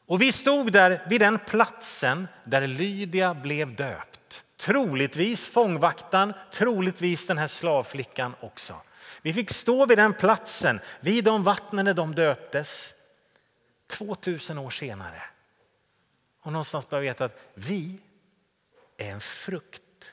Och 0.07 0.23
vi 0.23 0.33
stod 0.33 0.73
där 0.73 1.07
vid 1.09 1.21
den 1.21 1.39
platsen 1.39 2.29
där 2.45 2.67
Lydia 2.67 3.35
blev 3.35 3.77
döpt. 3.77 4.45
Troligtvis 4.57 5.47
fångvaktaren, 5.47 6.35
troligtvis 6.53 7.27
den 7.27 7.39
här 7.39 7.47
slavflickan 7.47 8.35
också. 8.41 8.75
Vi 9.23 9.33
fick 9.33 9.51
stå 9.51 9.87
vid 9.87 9.99
den 9.99 10.13
platsen, 10.13 10.81
vid 11.01 11.25
de 11.25 11.45
vattnen 11.45 11.85
där 11.85 11.95
de 11.95 12.15
döptes. 12.15 12.95
2000 13.93 14.59
år 14.59 14.71
senare. 14.71 15.23
Och 16.41 16.53
någonstans 16.53 16.89
börjar 16.89 17.03
veta 17.03 17.25
att 17.25 17.39
vi 17.55 18.01
är 18.97 19.13
en 19.13 19.21
frukt 19.21 20.13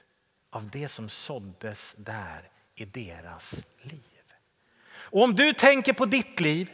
av 0.49 0.69
det 0.69 0.89
som 0.89 1.09
såddes 1.09 1.95
där 1.97 2.49
i 2.75 2.85
deras 2.85 3.63
liv. 3.81 4.33
Och 4.89 5.23
om 5.23 5.35
du 5.35 5.53
tänker 5.53 5.93
på 5.93 6.05
ditt 6.05 6.39
liv, 6.39 6.71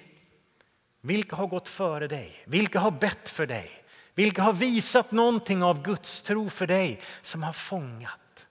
vilka 1.02 1.36
har 1.36 1.48
gått 1.48 1.70
före 1.70 2.08
dig? 2.08 2.44
Vilka 2.46 2.80
har 2.80 2.92
bett 2.92 3.30
för 3.30 3.46
dig? 3.46 3.84
Vilka 4.14 4.42
har 4.42 4.54
visat 4.54 5.12
någonting 5.12 5.64
av 5.64 5.82
Guds 5.82 6.22
tro 6.22 6.50
för 6.50 6.68
dig 6.68 7.02
som 7.22 7.44
har 7.44 7.54
fångat? 7.54 8.48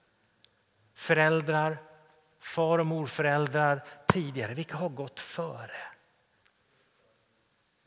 Föräldrar, 0.95 1.77
far 2.39 2.79
och 2.79 2.85
morföräldrar 2.85 3.83
tidigare, 4.07 4.53
vilka 4.53 4.77
har 4.77 4.89
gått 4.89 5.19
före? 5.19 5.94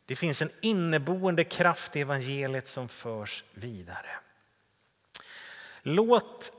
Det 0.08 0.16
finns 0.16 0.42
en 0.42 0.50
inneboende 0.60 1.44
kraft 1.44 1.96
i 1.96 2.00
evangeliet 2.00 2.68
som 2.68 2.88
förs 2.88 3.44
vidare. 3.54 4.10
Låt 5.82 6.52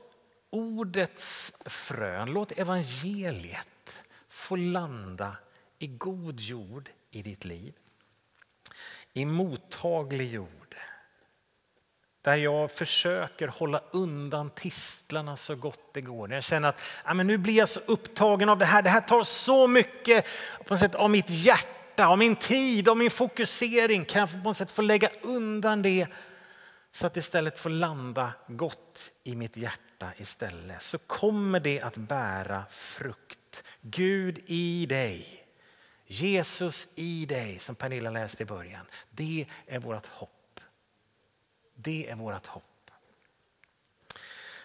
ordets 0.50 1.52
frön, 1.64 2.32
låt 2.32 2.58
evangeliet 2.58 4.02
få 4.28 4.56
landa 4.56 5.36
i 5.78 5.86
god 5.86 6.40
jord 6.40 6.90
i 7.10 7.22
ditt 7.22 7.44
liv. 7.44 7.74
I 9.12 9.24
mottaglig 9.24 10.32
jord. 10.32 10.76
Där 12.22 12.36
jag 12.36 12.70
försöker 12.70 13.48
hålla 13.48 13.82
undan 13.90 14.50
tistlarna 14.50 15.36
så 15.36 15.54
gott 15.54 15.94
det 15.94 16.00
går. 16.00 16.28
När 16.28 16.34
jag 16.34 16.44
känner 16.44 16.68
att 16.68 16.80
ja, 17.04 17.14
men 17.14 17.26
nu 17.26 17.38
blir 17.38 17.54
jag 17.54 17.68
så 17.68 17.80
upptagen 17.86 18.48
av 18.48 18.58
det 18.58 18.64
här. 18.64 18.82
Det 18.82 18.90
här 18.90 19.00
tar 19.00 19.22
så 19.22 19.66
mycket 19.66 20.26
på 20.66 20.76
sätt, 20.76 20.94
av 20.94 21.10
mitt 21.10 21.30
hjärta 21.30 21.79
hjärta, 22.00 22.12
av 22.12 22.18
min 22.18 22.36
tid, 22.36 22.88
av 22.88 22.96
min 22.96 23.10
fokusering 23.10 24.04
kan 24.04 24.20
jag 24.20 24.30
på 24.30 24.38
något 24.38 24.56
sätt 24.56 24.70
få 24.70 24.82
lägga 24.82 25.10
undan 25.22 25.82
det 25.82 26.06
så 26.92 27.06
att 27.06 27.14
det 27.14 27.20
istället 27.20 27.58
får 27.58 27.70
landa 27.70 28.32
gott 28.48 29.10
i 29.24 29.36
mitt 29.36 29.56
hjärta 29.56 30.12
istället. 30.16 30.82
Så 30.82 30.98
kommer 30.98 31.60
det 31.60 31.80
att 31.80 31.96
bära 31.96 32.64
frukt. 32.70 33.62
Gud 33.80 34.38
i 34.46 34.86
dig, 34.86 35.46
Jesus 36.06 36.88
i 36.94 37.26
dig 37.26 37.58
som 37.58 37.74
Pernilla 37.74 38.10
läste 38.10 38.42
i 38.42 38.46
början. 38.46 38.86
Det 39.10 39.46
är 39.66 39.78
vårt 39.78 40.06
hopp. 40.06 40.60
Det 41.74 42.10
är 42.10 42.16
vårt 42.16 42.46
hopp. 42.46 42.64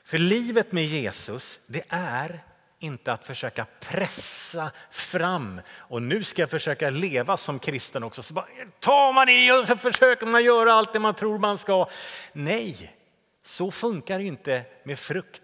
För 0.03 0.17
livet 0.17 0.71
med 0.71 0.85
Jesus, 0.85 1.59
det 1.67 1.83
är 1.89 2.43
inte 2.85 3.13
att 3.13 3.25
försöka 3.25 3.65
pressa 3.79 4.71
fram. 4.91 5.61
Och 5.77 6.01
nu 6.01 6.23
ska 6.23 6.41
jag 6.41 6.49
försöka 6.49 6.89
leva 6.89 7.37
som 7.37 7.59
kristen 7.59 8.03
också. 8.03 8.23
Så 8.23 8.33
bara, 8.33 8.47
tar 8.79 9.13
man 9.13 9.29
i 9.29 9.51
och 9.51 9.67
så 9.67 9.77
försöker 9.77 10.25
man 10.25 10.43
göra 10.43 10.73
allt 10.73 10.93
det 10.93 10.99
man 10.99 11.13
tror 11.13 11.39
man 11.39 11.57
ska. 11.57 11.87
Nej, 12.33 12.95
så 13.43 13.71
funkar 13.71 14.19
det 14.19 14.25
inte 14.25 14.63
med 14.83 14.99
frukt. 14.99 15.41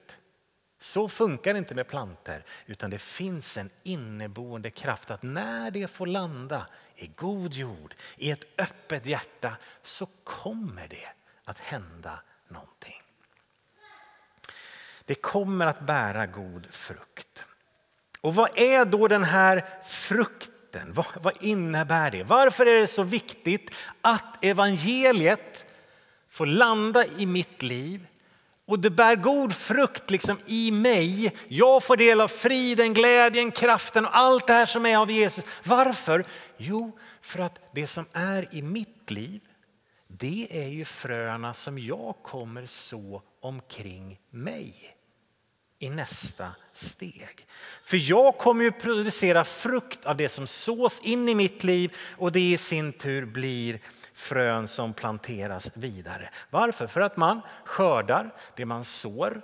Så 0.79 1.07
funkar 1.07 1.53
det 1.53 1.59
inte 1.59 1.75
med 1.75 1.87
planter, 1.87 2.43
utan 2.65 2.89
det 2.89 3.01
finns 3.01 3.57
en 3.57 3.69
inneboende 3.83 4.69
kraft 4.69 5.11
att 5.11 5.23
när 5.23 5.71
det 5.71 5.87
får 5.87 6.07
landa 6.07 6.67
i 6.95 7.07
god 7.07 7.53
jord, 7.53 7.95
i 8.17 8.31
ett 8.31 8.45
öppet 8.57 9.05
hjärta, 9.05 9.57
så 9.83 10.07
kommer 10.23 10.87
det 10.87 11.07
att 11.45 11.59
hända 11.59 12.19
någonting. 12.47 13.01
Det 15.05 15.15
kommer 15.15 15.67
att 15.67 15.79
bära 15.79 16.25
god 16.25 16.67
frukt. 16.71 17.45
Och 18.21 18.35
vad 18.35 18.49
är 18.59 18.85
då 18.85 19.07
den 19.07 19.23
här 19.23 19.65
frukten? 19.85 20.93
Vad, 20.93 21.05
vad 21.21 21.33
innebär 21.39 22.11
det? 22.11 22.23
Varför 22.23 22.65
är 22.65 22.79
det 22.79 22.87
så 22.87 23.03
viktigt 23.03 23.75
att 24.01 24.45
evangeliet 24.45 25.65
får 26.29 26.45
landa 26.45 27.05
i 27.17 27.25
mitt 27.25 27.63
liv 27.63 28.07
och 28.71 28.79
det 28.79 28.89
bär 28.89 29.15
god 29.15 29.55
frukt 29.55 30.11
liksom 30.11 30.37
i 30.45 30.71
mig. 30.71 31.35
Jag 31.47 31.83
får 31.83 31.97
del 31.97 32.21
av 32.21 32.27
friden, 32.27 32.93
glädjen, 32.93 33.51
kraften 33.51 34.05
och 34.05 34.17
allt 34.17 34.47
det 34.47 34.53
här 34.53 34.65
som 34.65 34.85
är 34.85 34.97
av 34.97 35.11
Jesus. 35.11 35.45
Varför? 35.63 36.25
Jo, 36.57 36.97
för 37.21 37.39
att 37.39 37.59
det 37.73 37.87
som 37.87 38.05
är 38.13 38.55
i 38.55 38.61
mitt 38.61 39.11
liv, 39.11 39.41
det 40.17 40.47
är 40.49 40.67
ju 40.67 40.85
fröna 40.85 41.53
som 41.53 41.79
jag 41.79 42.15
kommer 42.23 42.65
så 42.65 43.21
omkring 43.39 44.19
mig 44.29 44.95
i 45.79 45.89
nästa 45.89 46.55
steg. 46.73 47.47
För 47.83 48.09
jag 48.09 48.37
kommer 48.37 48.63
ju 48.63 48.71
producera 48.71 49.43
frukt 49.43 50.05
av 50.05 50.17
det 50.17 50.29
som 50.29 50.47
sås 50.47 51.01
in 51.01 51.29
i 51.29 51.35
mitt 51.35 51.63
liv 51.63 51.95
och 52.17 52.31
det 52.31 52.51
i 52.51 52.57
sin 52.57 52.93
tur 52.93 53.25
blir 53.25 53.79
frön 54.13 54.67
som 54.67 54.93
planteras 54.93 55.71
vidare. 55.73 56.29
Varför? 56.49 56.87
För 56.87 57.01
att 57.01 57.17
man 57.17 57.41
skördar 57.65 58.35
det 58.55 58.65
man 58.65 58.83
sår. 58.83 59.41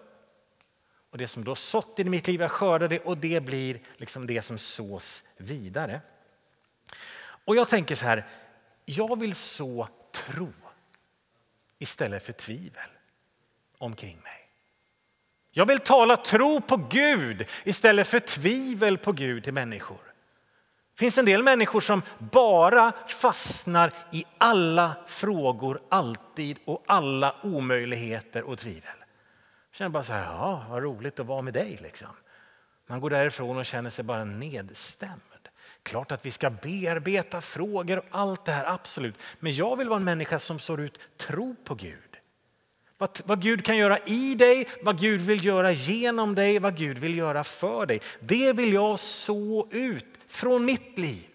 Och 1.12 1.18
det 1.18 1.28
som 1.28 1.44
då 1.44 1.56
sått 1.56 2.00
i 2.00 2.04
mitt 2.04 2.28
liv, 2.28 2.42
jag 2.42 2.52
skördar 2.52 2.88
det 2.88 3.00
och 3.00 3.18
det 3.18 3.44
blir 3.44 3.80
liksom 3.98 4.28
det 4.28 4.42
som 4.42 4.58
sås 4.58 5.24
vidare. 5.38 6.02
Och 7.46 7.56
jag 7.56 7.70
tänker 7.70 7.96
så 7.96 8.06
här, 8.06 8.26
jag 8.86 9.20
vill 9.20 9.36
så 9.36 9.88
tro 10.32 10.54
istället 11.80 12.24
för 12.26 12.34
tvivel 12.34 12.90
omkring 13.78 14.20
mig. 14.24 14.50
Jag 15.52 15.66
vill 15.66 15.80
tala 15.80 16.18
tro 16.18 16.62
på 16.62 16.78
Gud 16.78 17.48
istället 17.64 18.08
för 18.08 18.20
tvivel 18.20 18.98
på 18.98 19.12
Gud 19.12 19.44
till 19.44 19.54
människor. 19.54 20.00
Det 20.94 21.00
finns 21.00 21.18
en 21.18 21.26
del 21.26 21.44
människor 21.44 21.82
som 21.82 22.02
bara 22.20 22.92
fastnar 23.08 23.94
i 24.12 24.26
alla 24.38 24.96
frågor, 25.08 25.82
alltid 25.90 26.58
och 26.66 26.84
alla 26.88 27.36
omöjligheter 27.44 28.44
och 28.44 28.58
tvivel. 28.60 28.98
Jag 29.72 29.78
känner 29.78 29.90
bara 29.90 30.04
så 30.04 30.14
här, 30.14 30.24
ja, 30.24 30.66
vad 30.70 30.84
roligt 30.84 31.20
att 31.20 31.26
vara 31.26 31.42
med 31.42 31.54
dig. 31.54 31.80
Liksom. 31.82 32.08
Man 32.88 33.00
går 33.00 33.10
därifrån 33.10 33.58
och 33.58 33.66
känner 33.66 33.90
sig 33.90 34.04
bara 34.04 34.24
nedstämd. 34.24 35.22
Klart 35.88 36.12
att 36.12 36.26
vi 36.26 36.32
ska 36.32 36.50
bearbeta 36.50 37.42
frågor 37.42 37.98
och 37.98 38.06
allt 38.12 38.46
det 38.46 38.52
här, 38.52 38.66
absolut. 38.66 39.16
Men 39.40 39.56
jag 39.56 39.78
vill 39.78 39.90
vara 39.90 40.00
en 40.00 40.06
människa 40.06 40.40
som 40.40 40.60
sår 40.60 40.82
ut 40.82 41.00
tro 41.18 41.56
på 41.64 41.76
Gud. 41.76 42.18
Vad, 42.98 43.22
vad 43.26 43.42
Gud 43.42 43.66
kan 43.66 43.78
göra 43.78 44.00
i 44.00 44.36
dig, 44.36 44.68
vad 44.82 45.00
Gud 45.00 45.22
vill 45.22 45.46
göra 45.46 45.72
genom 45.72 46.36
dig, 46.36 46.60
vad 46.60 46.78
Gud 46.78 46.98
vill 46.98 47.18
göra 47.18 47.44
för 47.44 47.86
dig. 47.86 48.02
Det 48.20 48.54
vill 48.54 48.74
jag 48.74 49.00
så 49.00 49.68
ut 49.72 50.06
från 50.28 50.66
mitt 50.66 50.98
liv. 50.98 51.28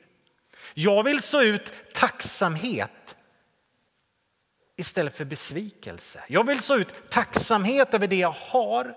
Jag 0.74 1.02
vill 1.02 1.22
så 1.22 1.42
ut 1.42 1.72
tacksamhet 1.94 3.16
istället 4.76 5.16
för 5.16 5.24
besvikelse. 5.24 6.24
Jag 6.28 6.46
vill 6.46 6.60
så 6.60 6.76
ut 6.76 7.10
tacksamhet 7.10 7.94
över 7.94 8.06
det 8.06 8.18
jag 8.18 8.34
har 8.38 8.94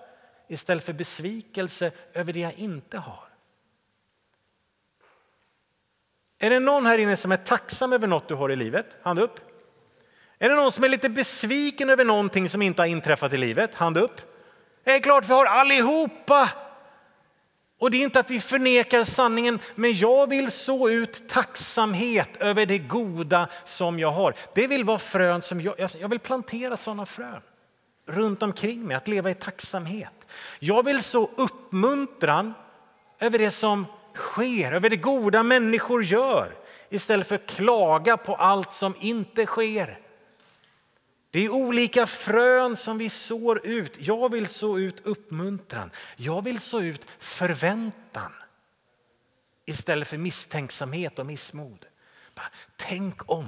istället 0.47 0.84
för 0.84 0.93
besvikelse 0.93 1.91
över 2.13 2.34
det 2.34 2.39
jag 2.39 2.53
inte 2.53 2.97
har. 2.97 3.35
Är 6.39 6.50
det 6.50 6.60
någon 6.60 6.86
här 6.86 6.98
inne 6.98 7.17
som 7.17 7.32
är 7.32 7.38
tacksam 7.38 7.93
över 7.93 8.08
något 8.08 8.28
du 8.28 8.36
har 8.36 8.52
i 8.52 8.56
livet? 8.56 8.86
Hand 9.04 9.19
upp. 9.19 9.39
Är 10.39 10.50
det 10.50 10.56
någon 10.56 10.71
som 10.71 10.84
är 10.84 10.89
lite 10.89 11.10
besviken 11.10 11.89
över 11.89 12.06
någonting 12.06 12.50
som 12.50 12.62
inte 12.62 12.82
har 12.82 12.88
inträffat 12.88 13.34
i 13.34 13.38
livet? 13.38 13.76
Hand 13.76 13.98
upp. 13.98 14.21
Det 14.84 14.91
är 14.91 15.00
klart 15.00 15.30
vi 15.30 15.34
har 15.34 15.45
allihopa. 15.45 16.50
Och 17.80 17.91
det 17.91 17.98
är 17.98 18.02
inte 18.02 18.19
att 18.19 18.32
vi 18.32 18.39
förnekar 18.39 19.04
sanningen, 19.04 19.60
men 19.76 19.93
jag 19.93 20.30
vill 20.30 20.52
så 20.52 20.89
ut 20.89 21.30
tacksamhet 21.30 22.30
över 22.39 22.65
det 22.65 22.78
goda 22.78 23.50
som 23.65 24.00
jag 24.00 24.12
har. 24.12 24.34
Det 24.54 24.67
vill 24.67 24.84
vara 24.84 25.00
frön 25.00 25.41
som 25.41 25.62
jag, 25.62 25.76
jag 26.00 26.10
vill 26.10 26.19
plantera 26.19 26.78
sådana 26.78 27.06
frön 27.06 27.41
runt 28.08 28.43
omkring 28.43 28.84
mig, 28.84 28.98
att 28.98 29.08
leva 29.08 29.30
i 29.30 29.34
tacksamhet. 29.34 30.28
Jag 30.60 30.86
vill 30.86 31.04
så 31.04 31.30
uppmuntran 31.36 32.54
över 33.19 33.39
det 33.39 33.52
som 33.52 33.86
sker, 34.15 34.71
över 34.71 34.89
det 34.89 34.97
goda 34.97 35.43
människor 35.43 36.04
gör 36.04 36.56
istället 36.89 37.28
för 37.28 37.36
att 37.36 37.45
klaga 37.45 38.17
på 38.17 38.36
allt 38.36 38.73
som 38.73 38.95
inte 38.99 39.45
sker. 39.45 39.99
Det 41.32 41.45
är 41.45 41.49
olika 41.49 42.08
frön 42.08 42.78
som 42.78 42.97
vi 42.97 43.10
sår 43.10 43.65
ut. 43.65 43.93
Jag 43.99 44.32
vill 44.32 44.47
så 44.47 44.78
ut 44.80 44.99
uppmuntran. 44.99 45.91
Jag 46.15 46.43
vill 46.43 46.60
så 46.60 46.82
ut 46.82 47.12
förväntan 47.19 48.32
istället 49.65 50.08
för 50.08 50.17
misstänksamhet 50.17 51.19
och 51.19 51.25
missmod. 51.25 51.86
Tänk 52.75 53.32
om 53.32 53.47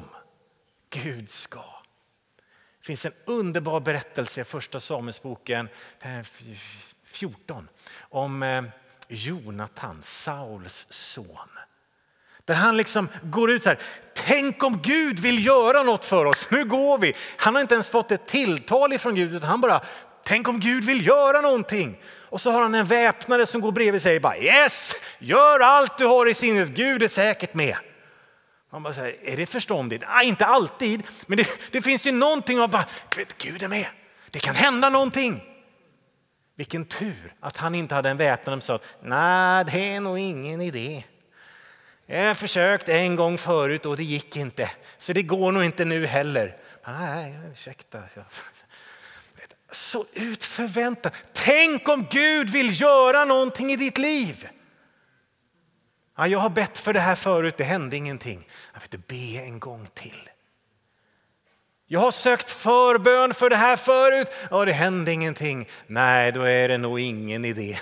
Gud 0.89 1.29
ska. 1.29 1.63
Det 2.79 2.85
finns 2.85 3.05
en 3.05 3.13
underbar 3.25 3.79
berättelse 3.79 4.41
i 4.41 4.43
Första 4.43 4.79
Samuelsboken 4.79 5.69
eh, 5.99 6.21
14 7.03 7.69
om 7.99 8.43
eh, 8.43 8.63
Jonatan, 9.07 10.01
Sauls 10.03 10.87
son. 10.89 11.49
Där 12.45 12.55
han 12.55 12.77
liksom 12.77 13.09
går 13.23 13.51
ut 13.51 13.63
så 13.63 13.69
här. 13.69 13.79
Tänk 14.13 14.63
om 14.63 14.81
Gud 14.81 15.19
vill 15.19 15.45
göra 15.45 15.83
något 15.83 16.05
för 16.05 16.25
oss. 16.25 16.47
Nu 16.51 16.65
går 16.65 16.97
vi. 16.97 17.13
Han 17.37 17.55
har 17.55 17.61
inte 17.61 17.73
ens 17.73 17.89
fått 17.89 18.11
ett 18.11 18.27
tilltal 18.27 18.93
ifrån 18.93 19.15
Gud 19.15 19.33
utan 19.33 19.49
han 19.49 19.61
bara, 19.61 19.81
tänk 20.23 20.47
om 20.47 20.59
Gud 20.59 20.83
vill 20.83 21.07
göra 21.07 21.41
någonting. 21.41 21.97
Och 22.29 22.41
så 22.41 22.51
har 22.51 22.61
han 22.61 22.75
en 22.75 22.85
väpnare 22.85 23.45
som 23.45 23.61
går 23.61 23.71
bredvid 23.71 23.95
och 23.95 24.01
säger 24.01 24.19
bara 24.19 24.37
yes, 24.37 24.93
gör 25.19 25.59
allt 25.59 25.97
du 25.97 26.05
har 26.05 26.25
i 26.25 26.33
sinnet. 26.33 26.69
Gud 26.69 27.03
är 27.03 27.07
säkert 27.07 27.53
med. 27.53 27.75
Man 28.71 28.83
bara 28.83 28.93
säger, 28.93 29.29
är 29.29 29.37
det 29.37 29.45
förståndigt? 29.45 30.03
Ah, 30.07 30.21
inte 30.21 30.45
alltid, 30.45 31.03
men 31.25 31.37
det, 31.37 31.47
det 31.71 31.81
finns 31.81 32.07
ju 32.07 32.11
någonting 32.11 32.59
av 32.59 32.69
bara, 32.69 32.85
Gud 33.37 33.63
är 33.63 33.67
med. 33.67 33.87
Det 34.31 34.39
kan 34.39 34.55
hända 34.55 34.89
någonting. 34.89 35.43
Vilken 36.57 36.85
tur 36.85 37.33
att 37.39 37.57
han 37.57 37.75
inte 37.75 37.95
hade 37.95 38.09
en 38.09 38.17
väpnare 38.17 38.61
som 38.61 38.61
sa, 38.61 38.85
nej, 39.01 39.65
det 39.65 39.93
är 39.93 39.99
nog 39.99 40.19
ingen 40.19 40.61
idé. 40.61 41.03
Jag 42.05 42.27
har 42.27 42.35
försökt 42.35 42.89
en 42.89 43.15
gång 43.15 43.37
förut 43.37 43.85
och 43.85 43.97
det 43.97 44.03
gick 44.03 44.35
inte, 44.35 44.71
så 44.97 45.13
det 45.13 45.23
går 45.23 45.51
nog 45.51 45.63
inte 45.63 45.85
nu 45.85 46.05
heller. 46.05 46.57
Nej, 46.87 47.39
ursäkta. 47.51 48.03
Så 49.71 50.05
ut 50.13 50.43
förväntan. 50.43 51.11
Tänk 51.33 51.89
om 51.89 52.07
Gud 52.11 52.49
vill 52.49 52.81
göra 52.81 53.25
någonting 53.25 53.71
i 53.71 53.75
ditt 53.75 53.97
liv. 53.97 54.47
Ja, 56.17 56.27
jag 56.27 56.39
har 56.39 56.49
bett 56.49 56.77
för 56.77 56.93
det 56.93 56.99
här 56.99 57.15
förut, 57.15 57.57
det 57.57 57.63
hände 57.63 57.95
ingenting. 57.95 58.47
Jag 58.73 58.81
vet, 58.81 59.07
be 59.07 59.15
en 59.15 59.59
gång 59.59 59.87
till. 59.93 60.29
Jag 61.89 61.99
har 61.99 62.11
sökt 62.11 62.49
förbön 62.49 63.33
för 63.33 63.49
det 63.49 63.55
här 63.55 63.75
förut, 63.75 64.29
ja, 64.51 64.65
det 64.65 64.73
hände 64.73 65.11
ingenting. 65.13 65.69
Nej, 65.87 66.31
då 66.31 66.41
är 66.41 66.67
det 66.67 66.77
nog 66.77 66.99
ingen 66.99 67.45
idé. 67.45 67.79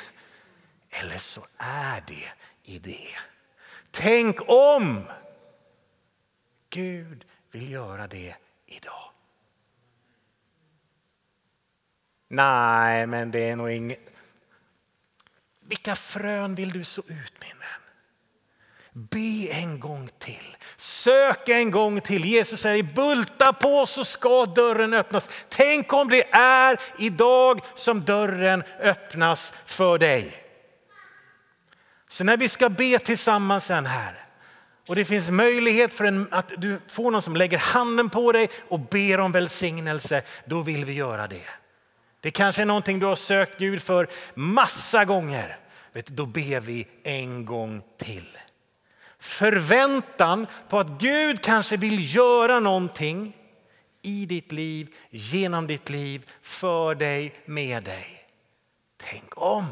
Eller 0.90 1.18
så 1.18 1.46
är 1.58 2.04
det 2.08 2.28
idé. 2.64 3.08
Tänk 3.92 4.50
om 4.50 5.08
Gud 6.70 7.26
vill 7.52 7.72
göra 7.72 8.08
det 8.08 8.36
idag. 8.66 9.12
Nej, 12.28 13.08
men 13.08 13.32
det 13.32 13.50
är 13.50 13.56
nog 13.56 13.72
inget. 13.72 14.00
Vilka 15.60 15.96
frön 15.96 16.56
vill 16.56 16.72
du 16.72 16.84
så 16.84 17.02
ut 17.02 17.34
min 17.42 17.60
vän? 17.60 17.82
Be 18.92 19.54
en 19.54 19.80
gång 19.80 20.10
till. 20.20 20.58
Sök 20.78 21.50
en 21.50 21.72
gång 21.72 22.02
till. 22.02 22.26
Jesus 22.26 22.62
säger 22.62 22.84
bulta 22.84 23.54
på 23.54 23.86
så 23.86 24.04
ska 24.04 24.46
dörren 24.46 24.94
öppnas. 24.94 25.30
Tänk 25.50 25.94
om 25.94 26.10
det 26.10 26.30
är 26.32 26.80
idag 27.00 27.62
som 27.76 28.02
dörren 28.02 28.64
öppnas 28.82 29.54
för 29.66 29.98
dig. 29.98 30.34
Så 32.10 32.24
när 32.24 32.38
vi 32.38 32.50
ska 32.50 32.70
be 32.70 33.00
tillsammans 33.00 33.66
sen 33.66 33.86
här 33.86 34.26
och 34.88 34.96
det 34.96 35.06
finns 35.06 35.30
möjlighet 35.30 35.94
för 35.94 36.06
en, 36.06 36.28
att 36.32 36.52
du 36.58 36.80
får 36.88 37.12
någon 37.12 37.22
som 37.22 37.36
lägger 37.36 37.58
handen 37.58 38.10
på 38.10 38.32
dig 38.32 38.50
och 38.70 38.80
ber 38.80 39.20
om 39.20 39.32
välsignelse, 39.32 40.22
då 40.46 40.62
vill 40.62 40.86
vi 40.86 40.94
göra 40.94 41.28
det. 41.28 41.48
Det 42.20 42.32
kanske 42.32 42.62
är 42.62 42.66
någonting 42.66 43.00
du 43.00 43.06
har 43.06 43.16
sökt 43.16 43.60
Gud 43.60 43.82
för 43.82 44.08
massa 44.34 45.06
gånger. 45.06 45.60
vet 45.94 46.06
du, 46.06 46.14
då 46.14 46.26
ber 46.26 46.60
vi 46.60 46.88
en 47.04 47.46
gång 47.46 47.82
till. 47.98 48.38
Förväntan 49.26 50.48
på 50.70 50.80
att 50.80 50.88
Gud 50.88 51.42
kanske 51.42 51.78
vill 51.78 52.16
göra 52.16 52.60
någonting 52.60 53.38
i 54.02 54.26
ditt 54.26 54.52
liv, 54.52 54.96
genom 55.10 55.68
ditt 55.68 55.90
liv, 55.90 56.30
för 56.42 56.96
dig, 56.96 57.36
med 57.46 57.84
dig. 57.84 58.28
Tänk 58.98 59.42
om! 59.42 59.66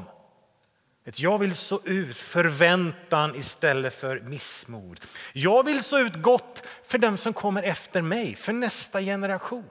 Jag 1.04 1.38
vill 1.38 1.56
så 1.56 1.82
ut 1.84 2.18
förväntan 2.18 3.36
istället 3.36 3.94
för 3.94 4.20
missmod. 4.20 5.00
Jag 5.34 5.66
vill 5.66 5.84
så 5.84 6.00
ut 6.00 6.16
gott 6.16 6.68
för 6.88 6.98
dem 6.98 7.18
som 7.18 7.34
kommer 7.34 7.64
efter 7.64 8.02
mig, 8.02 8.36
för 8.36 8.54
nästa 8.54 9.02
generation. 9.02 9.70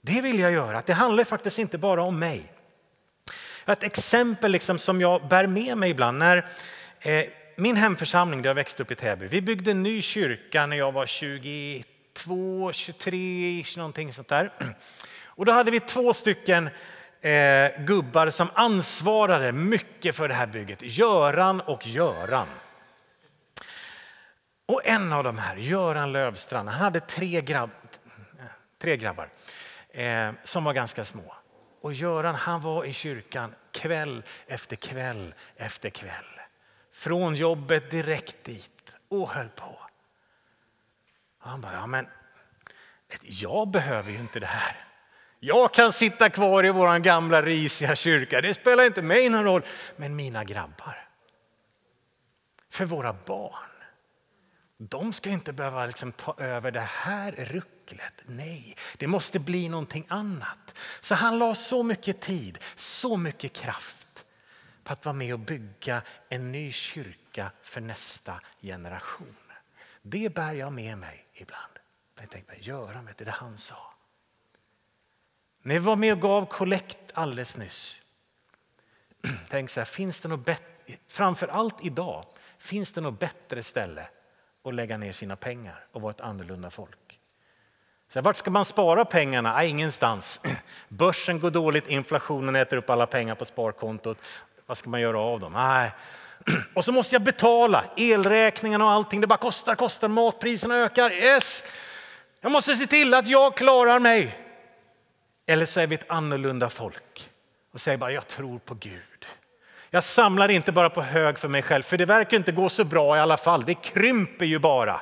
Det 0.00 0.20
vill 0.20 0.38
jag 0.38 0.52
göra. 0.52 0.82
Det 0.86 0.92
handlar 0.92 1.24
faktiskt 1.24 1.58
inte 1.58 1.78
bara 1.78 2.02
om 2.02 2.18
mig. 2.18 2.52
Ett 3.66 3.82
exempel 3.82 4.52
liksom 4.52 4.78
som 4.78 5.00
jag 5.00 5.28
bär 5.28 5.46
med 5.46 5.78
mig 5.78 5.90
ibland. 5.90 6.18
När, 6.18 6.48
eh, 7.00 7.24
min 7.56 7.76
hemförsamling 7.76 8.42
där 8.42 8.50
jag 8.50 8.54
växte 8.54 8.82
upp 8.82 8.90
i 8.90 8.94
Täby, 8.94 9.26
vi 9.26 9.42
byggde 9.42 9.70
en 9.70 9.82
ny 9.82 10.02
kyrka 10.02 10.66
när 10.66 10.76
jag 10.76 10.92
var 10.92 11.06
22, 11.06 12.72
23, 12.72 13.64
någonting 13.76 14.12
sånt 14.12 14.28
där. 14.28 14.52
Och 15.24 15.44
då 15.44 15.52
hade 15.52 15.70
vi 15.70 15.80
två 15.80 16.14
stycken 16.14 16.70
eh, 17.20 17.84
gubbar 17.84 18.30
som 18.30 18.48
ansvarade 18.54 19.52
mycket 19.52 20.16
för 20.16 20.28
det 20.28 20.34
här 20.34 20.46
bygget. 20.46 20.78
Göran 20.82 21.60
och 21.60 21.86
Göran. 21.86 22.46
Och 24.66 24.86
en 24.86 25.12
av 25.12 25.24
de 25.24 25.38
här, 25.38 25.56
Göran 25.56 26.12
Lövstrand, 26.12 26.68
han 26.68 26.80
hade 26.80 27.00
tre, 27.00 27.40
grabb, 27.40 27.70
tre 28.82 28.96
grabbar 28.96 29.28
eh, 29.90 30.30
som 30.44 30.64
var 30.64 30.72
ganska 30.72 31.04
små. 31.04 31.34
Och 31.80 31.92
Göran 31.92 32.34
han 32.34 32.60
var 32.60 32.84
i 32.84 32.92
kyrkan 32.92 33.54
kväll 33.72 34.22
efter 34.46 34.76
kväll 34.76 35.34
efter 35.56 35.90
kväll. 35.90 36.33
Från 36.94 37.34
jobbet 37.34 37.90
direkt 37.90 38.44
dit 38.44 38.92
och 39.08 39.30
höll 39.30 39.48
på. 39.48 39.78
Och 41.42 41.50
han 41.50 41.60
bara, 41.60 41.72
ja 41.72 41.86
men 41.86 42.06
jag 43.22 43.68
behöver 43.68 44.10
ju 44.10 44.18
inte 44.18 44.40
det 44.40 44.46
här. 44.46 44.76
Jag 45.40 45.74
kan 45.74 45.92
sitta 45.92 46.30
kvar 46.30 46.66
i 46.66 46.70
vår 46.70 46.98
gamla 46.98 47.42
risiga 47.42 47.96
kyrka, 47.96 48.40
det 48.40 48.54
spelar 48.54 48.84
inte 48.84 49.02
mig 49.02 49.28
någon 49.28 49.44
roll. 49.44 49.62
Men 49.96 50.16
mina 50.16 50.44
grabbar, 50.44 51.08
för 52.70 52.84
våra 52.84 53.12
barn, 53.12 53.70
de 54.78 55.12
ska 55.12 55.30
inte 55.30 55.52
behöva 55.52 55.86
liksom 55.86 56.12
ta 56.12 56.34
över 56.38 56.70
det 56.70 56.88
här 56.90 57.32
rucklet. 57.32 58.22
Nej, 58.26 58.76
det 58.96 59.06
måste 59.06 59.38
bli 59.38 59.68
någonting 59.68 60.06
annat. 60.08 60.78
Så 61.00 61.14
han 61.14 61.38
la 61.38 61.54
så 61.54 61.82
mycket 61.82 62.20
tid, 62.20 62.58
så 62.74 63.16
mycket 63.16 63.52
kraft 63.52 64.03
på 64.84 64.92
att 64.92 65.04
vara 65.04 65.12
med 65.12 65.32
och 65.32 65.38
bygga 65.38 66.02
en 66.28 66.52
ny 66.52 66.72
kyrka 66.72 67.50
för 67.62 67.80
nästa 67.80 68.40
generation. 68.60 69.36
Det 70.02 70.34
bär 70.34 70.54
jag 70.54 70.72
med 70.72 70.98
mig 70.98 71.26
ibland. 71.34 71.72
Jag 72.20 72.30
tänkte, 72.30 72.54
Göran, 72.60 73.06
vet 73.06 73.18
du, 73.18 73.24
det 73.24 73.30
han 73.30 73.58
sa. 73.58 73.94
När 75.62 75.74
vi 75.74 75.78
var 75.78 75.96
med 75.96 76.12
och 76.12 76.20
gav 76.20 76.46
kollekt 76.46 76.98
alldeles 77.14 77.56
nyss. 77.56 78.02
Tänk 79.48 79.70
så 79.70 79.80
här, 79.80 79.84
finns 79.84 80.20
det 80.20 80.28
något 80.28 80.44
bättre, 80.44 80.94
framför 81.08 81.48
allt 81.48 81.84
idag, 81.84 82.24
finns 82.58 82.92
det 82.92 83.00
något 83.00 83.18
bättre 83.18 83.62
ställe 83.62 84.08
att 84.64 84.74
lägga 84.74 84.98
ner 84.98 85.12
sina 85.12 85.36
pengar 85.36 85.86
och 85.92 86.00
vara 86.00 86.10
ett 86.10 86.20
annorlunda 86.20 86.70
folk? 86.70 87.20
Så 88.08 88.20
vart 88.20 88.36
ska 88.36 88.50
man 88.50 88.64
spara 88.64 89.04
pengarna? 89.04 89.54
Ah, 89.54 89.64
ingenstans. 89.64 90.40
Börsen 90.88 91.40
går 91.40 91.50
dåligt, 91.50 91.88
inflationen 91.88 92.56
äter 92.56 92.76
upp 92.76 92.90
alla 92.90 93.06
pengar 93.06 93.34
på 93.34 93.44
sparkontot. 93.44 94.18
Vad 94.66 94.78
ska 94.78 94.90
man 94.90 95.00
göra 95.00 95.18
av 95.18 95.40
dem? 95.40 95.52
Nej. 95.52 95.90
Och 96.74 96.84
så 96.84 96.92
måste 96.92 97.14
jag 97.14 97.22
betala 97.22 97.84
elräkningarna 97.96 98.84
och 98.84 98.90
allting. 98.90 99.20
Det 99.20 99.26
bara 99.26 99.36
kostar, 99.36 99.74
kostar, 99.74 100.08
matpriserna 100.08 100.76
ökar. 100.76 101.10
Yes! 101.10 101.64
Jag 102.40 102.52
måste 102.52 102.74
se 102.74 102.86
till 102.86 103.14
att 103.14 103.26
jag 103.26 103.56
klarar 103.56 103.98
mig. 103.98 104.38
Eller 105.46 105.66
så 105.66 105.80
är 105.80 105.86
vi 105.86 105.94
ett 105.94 106.10
annorlunda 106.10 106.68
folk 106.68 107.30
och 107.72 107.80
säger 107.80 107.98
bara 107.98 108.12
jag 108.12 108.28
tror 108.28 108.58
på 108.58 108.74
Gud. 108.74 109.26
Jag 109.90 110.04
samlar 110.04 110.48
inte 110.48 110.72
bara 110.72 110.90
på 110.90 111.02
hög 111.02 111.38
för 111.38 111.48
mig 111.48 111.62
själv, 111.62 111.82
för 111.82 111.96
det 111.96 112.04
verkar 112.04 112.36
inte 112.36 112.52
gå 112.52 112.68
så 112.68 112.84
bra 112.84 113.16
i 113.16 113.20
alla 113.20 113.36
fall. 113.36 113.64
Det 113.64 113.74
krymper 113.74 114.44
ju 114.44 114.58
bara. 114.58 115.00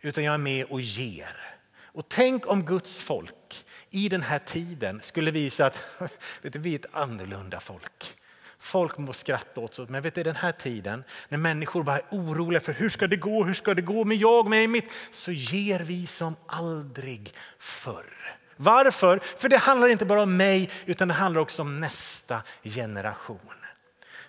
Utan 0.00 0.24
jag 0.24 0.34
är 0.34 0.38
med 0.38 0.66
och 0.66 0.80
ger. 0.80 1.36
Och 1.84 2.08
tänk 2.08 2.46
om 2.46 2.64
Guds 2.64 3.02
folk 3.02 3.61
i 3.92 4.08
den 4.08 4.22
här 4.22 4.38
tiden 4.38 5.00
skulle 5.02 5.30
visa 5.30 5.66
att 5.66 5.84
vet 6.42 6.52
du, 6.52 6.58
vi 6.58 6.74
är 6.74 6.78
ett 6.78 6.86
annorlunda 6.92 7.60
folk. 7.60 8.16
Folk 8.58 8.98
må 8.98 9.12
skratta 9.12 9.60
åt 9.60 9.78
oss, 9.78 9.88
men 9.88 10.02
vet 10.02 10.14
du, 10.14 10.22
den 10.22 10.36
här 10.36 10.52
tiden 10.52 11.04
när 11.28 11.38
människor 11.38 11.82
bara 11.82 11.96
är 11.96 12.04
oroliga 12.10 12.60
för 12.60 12.72
hur 12.72 12.88
ska 12.88 13.06
det 13.06 13.16
gå, 13.16 13.44
hur 13.44 13.54
ska 13.54 13.74
det 13.74 13.82
gå 13.82 14.04
med 14.04 14.16
jag, 14.16 14.48
med 14.48 14.70
mitt, 14.70 14.92
så 15.10 15.32
ger 15.32 15.80
vi 15.80 16.06
som 16.06 16.36
aldrig 16.46 17.34
förr. 17.58 18.36
Varför? 18.56 19.20
För 19.36 19.48
det 19.48 19.56
handlar 19.56 19.88
inte 19.88 20.04
bara 20.04 20.22
om 20.22 20.36
mig 20.36 20.70
utan 20.86 21.08
det 21.08 21.14
handlar 21.14 21.40
också 21.40 21.62
om 21.62 21.80
nästa 21.80 22.42
generation. 22.62 23.38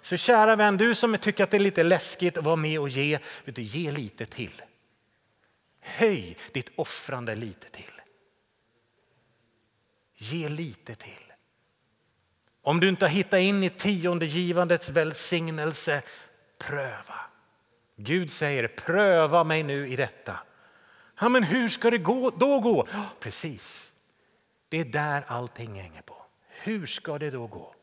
Så 0.02 0.18
kära 0.18 0.56
vän, 0.56 0.78
du 0.78 0.96
som 0.96 1.18
tycker 1.18 1.44
att 1.44 1.52
det 1.52 1.58
är 1.58 1.60
lite 1.60 1.84
läskigt 1.84 2.38
att 2.38 2.44
vara 2.44 2.56
med 2.56 2.80
och 2.80 2.90
ge, 2.90 3.20
vet 3.46 3.56
du, 3.56 3.62
ge 3.62 3.92
lite 3.92 4.26
till. 4.26 4.62
Höj 5.82 6.38
ditt 6.52 6.70
offrande 6.76 7.36
lite 7.36 7.70
till. 7.70 8.03
Ge 10.24 10.50
lite 10.50 10.96
till. 10.96 11.34
Om 12.62 12.80
du 12.80 12.90
inte 12.90 13.06
har 13.06 13.10
hittat 13.10 13.40
in 13.40 13.64
i 13.64 13.70
tiondegivandets 13.70 14.90
välsignelse, 14.90 16.02
pröva. 16.58 17.20
Gud 17.96 18.32
säger 18.32 18.68
pröva 18.68 19.44
mig 19.44 19.64
nu 19.64 19.88
i 19.88 19.96
detta. 19.96 20.40
Ja, 21.20 21.30
men 21.30 21.44
hur 21.44 21.70
ska 21.70 21.90
det 21.90 21.98
gå, 21.98 22.30
då 22.30 22.60
gå? 22.60 22.88
Precis. 23.20 23.92
Det 24.70 24.78
är 24.80 24.86
där 24.86 25.24
allting 25.28 25.76
hänger 25.76 26.02
på. 26.02 26.26
Hur 26.50 26.86
ska 26.86 27.20
det 27.20 27.32
då 27.32 27.48
gå? 27.48 27.76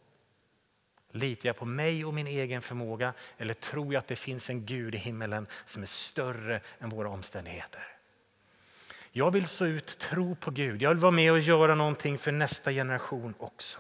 Litar 1.12 1.48
jag 1.48 1.56
på 1.56 1.64
mig 1.64 2.04
och 2.04 2.14
min 2.14 2.26
egen 2.26 2.62
förmåga 2.62 3.14
eller 3.38 3.54
tror 3.54 3.92
jag 3.92 4.00
att 4.00 4.08
det 4.08 4.16
finns 4.16 4.50
en 4.50 4.66
Gud 4.66 4.94
i 4.94 4.98
himmelen 4.98 5.46
som 5.64 5.82
är 5.82 5.86
större 5.86 6.60
än 6.78 6.88
våra 6.90 7.08
omständigheter? 7.08 7.99
Jag 9.12 9.30
vill 9.30 9.46
så 9.46 9.66
ut 9.66 9.98
tro 9.98 10.34
på 10.34 10.50
Gud. 10.50 10.82
Jag 10.82 10.90
vill 10.90 10.98
vara 10.98 11.12
med 11.12 11.32
och 11.32 11.40
göra 11.40 11.74
någonting 11.74 12.18
för 12.18 12.32
nästa 12.32 12.72
generation 12.72 13.34
också. 13.38 13.78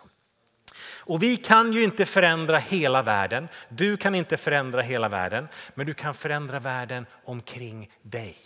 Och 0.82 1.22
vi 1.22 1.36
kan 1.36 1.72
ju 1.72 1.82
inte 1.82 2.06
förändra 2.06 2.58
hela 2.58 3.02
världen. 3.02 3.48
Du 3.68 3.96
kan 3.96 4.14
inte 4.14 4.36
förändra 4.36 4.80
hela 4.80 5.08
världen, 5.08 5.48
men 5.74 5.86
du 5.86 5.94
kan 5.94 6.14
förändra 6.14 6.60
världen 6.60 7.06
omkring 7.24 7.90
dig. 8.02 8.36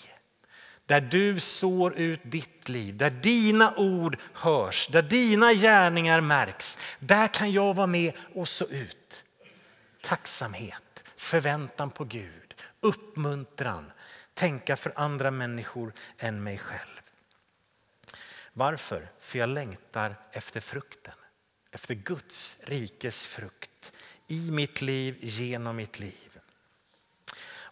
Där 0.87 1.01
du 1.01 1.41
sår 1.41 1.95
ut 1.95 2.21
ditt 2.23 2.69
liv, 2.69 2.97
där 2.97 3.11
dina 3.11 3.75
ord 3.77 4.17
hörs, 4.33 4.87
där 4.87 5.03
dina 5.03 5.53
gärningar 5.53 6.21
märks. 6.21 6.79
Där 6.99 7.29
kan 7.29 7.53
jag 7.53 7.75
vara 7.75 7.87
med 7.87 8.13
och 8.35 8.49
så 8.49 8.65
ut 8.65 9.25
tacksamhet, 10.03 11.05
förväntan 11.17 11.91
på 11.91 12.05
Gud, 12.05 12.55
uppmuntran, 12.81 13.93
tänka 14.35 14.77
för 14.77 14.93
andra 14.97 15.31
människor 15.31 15.93
än 16.19 16.43
mig 16.43 16.59
själv. 16.59 17.01
Varför? 18.53 19.09
För 19.21 19.39
jag 19.39 19.49
längtar 19.49 20.17
efter 20.33 20.61
frukten, 20.61 21.15
efter 21.71 21.95
Guds 21.95 22.59
rikes 22.63 23.25
frukt 23.25 23.93
i 24.27 24.51
mitt 24.51 24.81
liv, 24.81 25.19
genom 25.21 25.77
mitt 25.77 25.99
liv. 25.99 26.39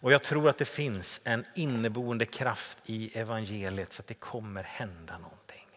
Och 0.03 0.11
jag 0.11 0.23
tror 0.23 0.49
att 0.49 0.57
det 0.57 0.65
finns 0.65 1.21
en 1.23 1.45
inneboende 1.55 2.25
kraft 2.25 2.77
i 2.85 3.17
evangeliet 3.19 3.93
så 3.93 4.01
att 4.01 4.07
det 4.07 4.13
kommer 4.13 4.63
hända 4.63 5.17
någonting. 5.17 5.67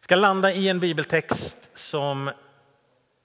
Jag 0.00 0.04
ska 0.04 0.14
landa 0.14 0.52
i 0.52 0.68
en 0.68 0.80
bibeltext 0.80 1.70
som 1.74 2.30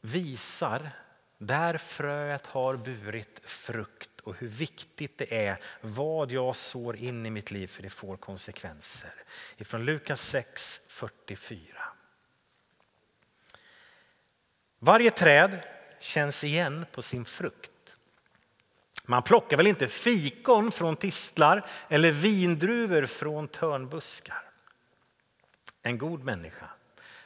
visar 0.02 0.92
där 1.38 1.78
fröet 1.78 2.46
har 2.46 2.76
burit 2.76 3.40
frukt 3.44 4.15
och 4.26 4.36
hur 4.36 4.48
viktigt 4.48 5.18
det 5.18 5.46
är 5.46 5.58
vad 5.82 6.32
jag 6.32 6.56
sår 6.56 6.96
in 6.96 7.26
i 7.26 7.30
mitt 7.30 7.52
liv 7.52 7.68
för 7.68 7.84
det 7.84 7.90
får 7.90 8.18
konsekvenser. 8.18 9.14
Ifrån 9.58 9.86
Lukas 9.86 10.22
6, 10.22 10.82
44. 10.88 11.60
Varje 14.80 15.12
träd 15.12 15.60
känns 16.00 16.44
igen 16.44 16.86
på 16.92 17.02
sin 17.02 17.26
frukt. 17.26 17.72
Man 19.06 19.24
plockar 19.24 19.58
väl 19.58 19.68
inte 19.68 19.88
fikon 19.88 20.72
från 20.72 20.96
tistlar 20.96 21.66
eller 21.90 22.12
vindruvor 22.12 23.06
från 23.06 23.48
törnbuskar. 23.48 24.44
En 25.82 25.98
god 25.98 26.24
människa 26.24 26.70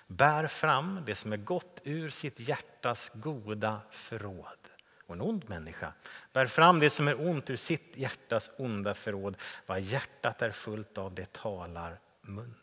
bär 0.07 0.47
fram 0.47 1.03
det 1.05 1.15
som 1.15 1.33
är 1.33 1.37
gott 1.37 1.81
ur 1.83 2.09
sitt 2.09 2.39
hjärtas 2.39 3.11
goda 3.13 3.81
förråd. 3.91 4.58
Och 5.09 5.15
en 5.15 5.21
ond 5.21 5.49
människa 5.49 5.93
bär 6.33 6.45
fram 6.45 6.79
det 6.79 6.89
som 6.89 7.07
är 7.07 7.27
ont 7.27 7.49
ur 7.49 7.55
sitt 7.55 7.97
hjärtas 7.97 8.51
onda 8.57 8.93
förråd. 8.93 9.37
Vad 9.65 9.81
hjärtat 9.81 10.41
är 10.41 10.51
fullt 10.51 10.97
av, 10.97 11.15
det 11.15 11.33
talar 11.33 11.99
munnen. 12.21 12.55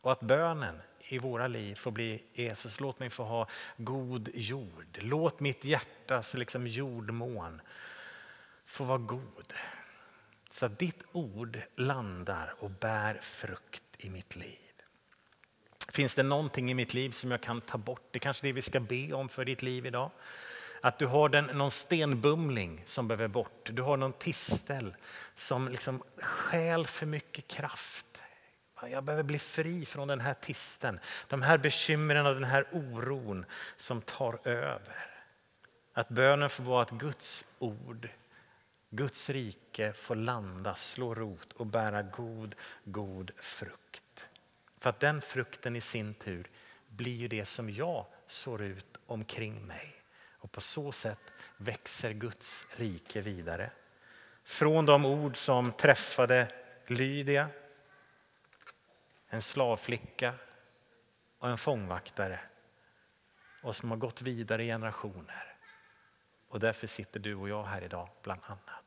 Och 0.00 0.12
att 0.12 0.20
bönen 0.20 0.80
i 0.98 1.18
våra 1.18 1.46
liv 1.46 1.74
får 1.74 1.90
bli 1.90 2.24
Jesus, 2.32 2.80
låt 2.80 2.98
mig 2.98 3.10
få 3.10 3.24
ha 3.24 3.48
god 3.76 4.28
jord. 4.34 4.98
Låt 5.00 5.40
mitt 5.40 5.64
hjärtas 5.64 6.34
liksom 6.34 6.66
jordmån 6.66 7.60
få 8.64 8.84
vara 8.84 8.98
god. 8.98 9.52
Så 10.50 10.66
att 10.66 10.78
ditt 10.78 11.04
ord 11.12 11.60
landar 11.74 12.54
och 12.58 12.70
bär 12.70 13.14
frukt 13.14 13.84
i 13.98 14.10
mitt 14.10 14.36
liv. 14.36 14.63
Finns 15.88 16.14
det 16.14 16.22
någonting 16.22 16.70
i 16.70 16.74
mitt 16.74 16.94
liv 16.94 17.10
som 17.10 17.30
jag 17.30 17.40
kan 17.40 17.60
ta 17.60 17.78
bort? 17.78 18.02
Det 18.10 18.18
är 18.18 18.20
kanske 18.20 18.46
det 18.46 18.52
vi 18.52 18.62
ska 18.62 18.80
be 18.80 19.12
om 19.12 19.28
för 19.28 19.44
ditt 19.44 19.62
liv 19.62 19.86
idag. 19.86 20.10
Att 20.80 20.98
du 20.98 21.06
har 21.06 21.28
den, 21.28 21.44
någon 21.44 21.70
stenbumling 21.70 22.82
som 22.86 23.08
behöver 23.08 23.28
bort. 23.28 23.70
Du 23.72 23.82
har 23.82 23.96
någon 23.96 24.12
tistel 24.12 24.94
som 25.34 25.68
liksom 25.68 26.02
skäl 26.16 26.86
för 26.86 27.06
mycket 27.06 27.48
kraft. 27.48 28.06
Jag 28.90 29.04
behöver 29.04 29.22
bli 29.22 29.38
fri 29.38 29.86
från 29.86 30.08
den 30.08 30.20
här 30.20 30.34
tisten, 30.34 31.00
de 31.28 31.42
här 31.42 31.58
bekymren 31.58 32.26
och 32.26 32.34
den 32.34 32.44
här 32.44 32.66
oron 32.72 33.44
som 33.76 34.02
tar 34.02 34.48
över. 34.48 35.14
Att 35.92 36.08
bönen 36.08 36.50
får 36.50 36.64
vara 36.64 36.82
att 36.82 36.90
Guds 36.90 37.44
ord, 37.58 38.08
Guds 38.90 39.30
rike 39.30 39.92
får 39.92 40.14
landa, 40.14 40.74
slå 40.74 41.14
rot 41.14 41.52
och 41.52 41.66
bära 41.66 42.02
god, 42.02 42.54
god 42.84 43.30
frukt. 43.36 44.03
För 44.84 44.90
att 44.90 45.00
den 45.00 45.20
frukten 45.20 45.76
i 45.76 45.80
sin 45.80 46.14
tur 46.14 46.50
blir 46.88 47.16
ju 47.16 47.28
det 47.28 47.44
som 47.44 47.70
jag 47.70 48.06
sår 48.26 48.62
ut 48.62 48.96
omkring 49.06 49.66
mig. 49.66 49.94
Och 50.38 50.52
på 50.52 50.60
så 50.60 50.92
sätt 50.92 51.32
växer 51.56 52.12
Guds 52.12 52.66
rike 52.76 53.20
vidare. 53.20 53.70
Från 54.42 54.86
de 54.86 55.04
ord 55.04 55.36
som 55.36 55.72
träffade 55.72 56.52
Lydia, 56.86 57.48
en 59.28 59.42
slavflicka 59.42 60.34
och 61.38 61.48
en 61.48 61.58
fångvaktare 61.58 62.40
och 63.62 63.76
som 63.76 63.90
har 63.90 63.96
gått 63.96 64.22
vidare 64.22 64.64
i 64.64 64.66
generationer. 64.66 65.56
Och 66.48 66.60
därför 66.60 66.86
sitter 66.86 67.20
du 67.20 67.34
och 67.34 67.48
jag 67.48 67.64
här 67.64 67.84
idag 67.84 68.08
bland 68.22 68.40
annat. 68.46 68.83